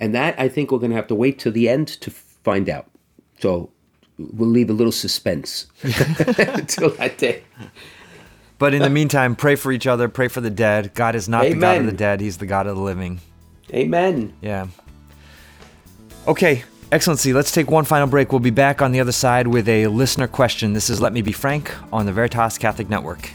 [0.00, 2.68] And that I think we're going to have to wait till the end to find
[2.68, 2.90] out.
[3.40, 3.70] So
[4.18, 7.42] we'll leave a little suspense until that day.
[8.58, 10.94] But in the meantime, pray for each other, pray for the dead.
[10.94, 11.58] God is not Amen.
[11.58, 13.20] the God of the dead, He's the God of the living.
[13.72, 14.32] Amen.
[14.40, 14.68] Yeah.
[16.28, 16.62] Okay,
[16.92, 18.32] Excellency, let's take one final break.
[18.32, 20.74] We'll be back on the other side with a listener question.
[20.74, 23.30] This is Let Me Be Frank on the Veritas Catholic Network.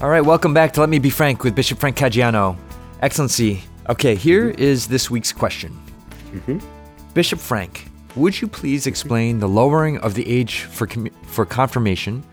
[0.00, 2.56] All right, welcome back to Let Me Be Frank with Bishop Frank Caggiano.
[3.02, 5.78] Excellency, okay, here is this week's question.
[6.32, 6.58] Mm-hmm.
[7.14, 12.24] Bishop Frank, would you please explain the lowering of the age for, com- for confirmation?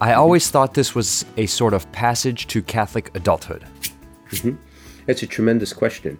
[0.00, 0.20] I mm-hmm.
[0.20, 3.64] always thought this was a sort of passage to Catholic adulthood.
[4.30, 4.56] Mm-hmm.
[5.06, 6.18] That's a tremendous question,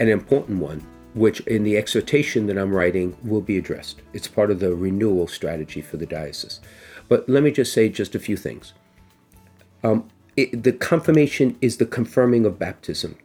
[0.00, 4.00] an important one which in the exhortation that I'm writing will be addressed.
[4.12, 6.60] It's part of the renewal strategy for the diocese.
[7.08, 8.72] But let me just say just a few things.
[9.84, 13.16] Um, it, the confirmation is the confirming of baptism,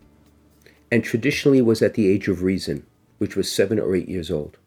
[0.92, 2.86] and traditionally was at the age of reason,
[3.18, 4.58] which was seven or eight years old.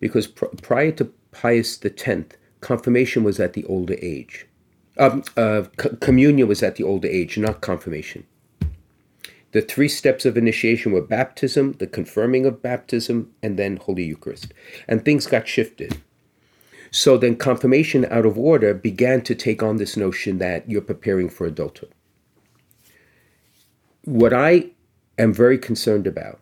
[0.00, 4.46] Because pr- prior to Pius X, confirmation was at the older age.
[4.98, 8.26] Um, uh, c- communion was at the older age, not confirmation.
[9.52, 14.52] The three steps of initiation were baptism, the confirming of baptism, and then Holy Eucharist.
[14.88, 16.00] And things got shifted.
[16.90, 21.28] So then confirmation out of order began to take on this notion that you're preparing
[21.28, 21.92] for adulthood.
[24.04, 24.70] What I
[25.18, 26.40] am very concerned about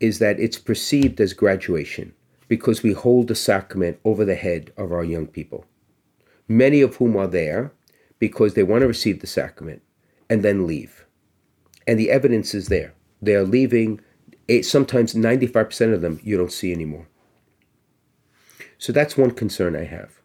[0.00, 2.14] is that it's perceived as graduation
[2.48, 5.64] because we hold the sacrament over the head of our young people,
[6.48, 7.72] many of whom are there
[8.18, 9.82] because they want to receive the sacrament
[10.30, 11.06] and then leave
[11.86, 12.94] and the evidence is there.
[13.22, 14.00] They are leaving.
[14.62, 17.06] Sometimes 95% of them you don't see anymore.
[18.78, 20.20] So that's one concern I have.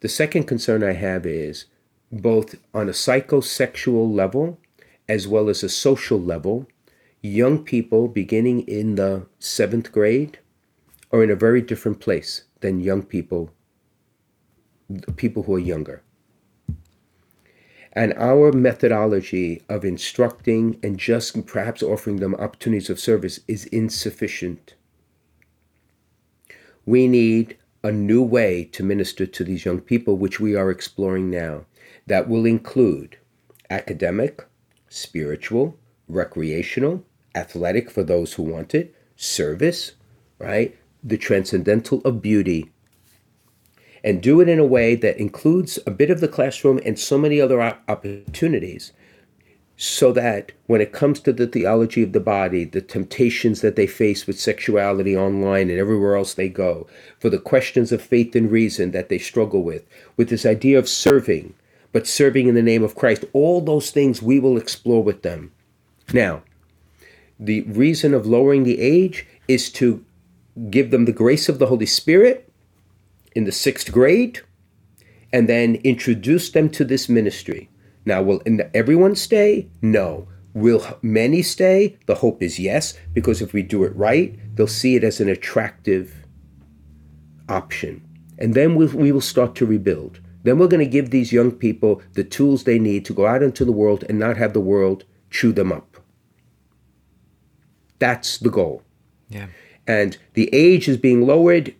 [0.00, 1.64] The second concern I have is
[2.12, 4.58] both on a psychosexual level
[5.08, 6.66] as well as a social level,
[7.26, 10.38] young people beginning in the seventh grade
[11.12, 13.50] are in a very different place than young people,
[15.16, 16.02] people who are younger.
[17.92, 24.74] And our methodology of instructing and just perhaps offering them opportunities of service is insufficient.
[26.84, 31.30] We need a new way to minister to these young people, which we are exploring
[31.30, 31.64] now,
[32.06, 33.16] that will include
[33.70, 34.46] academic,
[34.88, 37.04] spiritual, recreational,
[37.36, 39.92] athletic for those who want it, service,
[40.38, 40.76] right?
[41.04, 42.70] The transcendental of beauty
[44.06, 47.18] and do it in a way that includes a bit of the classroom and so
[47.18, 48.92] many other opportunities
[49.76, 53.86] so that when it comes to the theology of the body, the temptations that they
[53.86, 56.86] face with sexuality online and everywhere else they go,
[57.18, 59.84] for the questions of faith and reason that they struggle with,
[60.16, 61.52] with this idea of serving,
[61.92, 65.50] but serving in the name of Christ, all those things we will explore with them.
[66.12, 66.42] Now,
[67.38, 70.04] the reason of lowering the age is to
[70.70, 72.50] give them the grace of the Holy Spirit
[73.34, 74.40] in the sixth grade
[75.32, 77.68] and then introduce them to this ministry.
[78.04, 78.40] Now, will
[78.72, 79.68] everyone stay?
[79.82, 80.28] No.
[80.54, 81.98] Will many stay?
[82.06, 85.28] The hope is yes, because if we do it right, they'll see it as an
[85.28, 86.14] attractive
[87.48, 88.02] option.
[88.38, 90.20] And then we'll, we will start to rebuild.
[90.44, 93.42] Then we're going to give these young people the tools they need to go out
[93.42, 95.95] into the world and not have the world chew them up.
[97.98, 98.82] That's the goal.
[99.28, 99.46] Yeah.
[99.86, 101.74] And the age is being lowered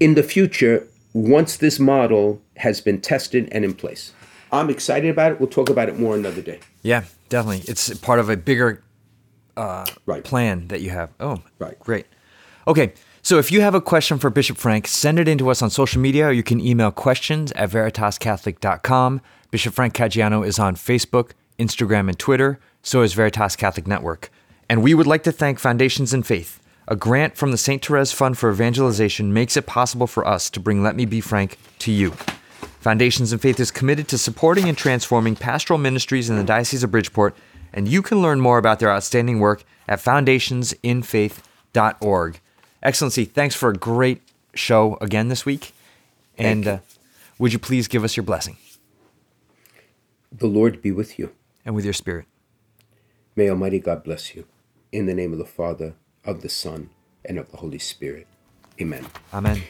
[0.00, 4.12] in the future once this model has been tested and in place.
[4.52, 5.40] I'm excited about it.
[5.40, 6.60] We'll talk about it more another day.
[6.82, 7.64] Yeah, definitely.
[7.66, 8.82] It's part of a bigger
[9.56, 10.24] uh, right.
[10.24, 11.10] plan that you have.
[11.20, 11.78] Oh, right.
[11.80, 12.06] Great.
[12.66, 12.92] Okay.
[13.22, 15.70] So if you have a question for Bishop Frank, send it in to us on
[15.70, 19.20] social media or you can email questions at veritascatholic.com.
[19.50, 22.60] Bishop Frank Caggiano is on Facebook, Instagram, and Twitter.
[22.82, 24.30] So is Veritas Catholic Network.
[24.68, 26.60] And we would like to thank Foundations in Faith.
[26.86, 27.82] A grant from the St.
[27.84, 31.56] Therese Fund for Evangelization makes it possible for us to bring Let Me Be Frank
[31.80, 32.10] to you.
[32.80, 36.90] Foundations in Faith is committed to supporting and transforming pastoral ministries in the Diocese of
[36.90, 37.34] Bridgeport,
[37.72, 42.40] and you can learn more about their outstanding work at foundationsinfaith.org.
[42.82, 44.20] Excellency, thanks for a great
[44.54, 45.72] show again this week.
[46.36, 46.78] And uh,
[47.38, 48.56] would you please give us your blessing?
[50.30, 51.32] The Lord be with you.
[51.64, 52.26] And with your spirit.
[53.34, 54.44] May Almighty God bless you.
[54.92, 56.90] In the name of the Father, of the Son,
[57.24, 58.26] and of the Holy Spirit.
[58.80, 59.04] Amen.
[59.34, 59.62] Amen.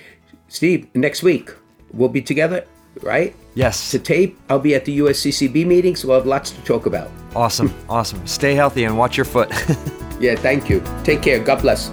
[0.48, 1.50] Steve, next week
[1.92, 2.64] we'll be together,
[3.02, 3.34] right?
[3.54, 3.90] Yes.
[3.90, 7.10] To tape, I'll be at the USCCB meeting, so we'll have lots to talk about.
[7.34, 7.74] Awesome.
[7.88, 8.24] awesome.
[8.26, 9.50] Stay healthy and watch your foot.
[10.20, 10.82] yeah, thank you.
[11.04, 11.40] Take care.
[11.40, 11.90] God bless.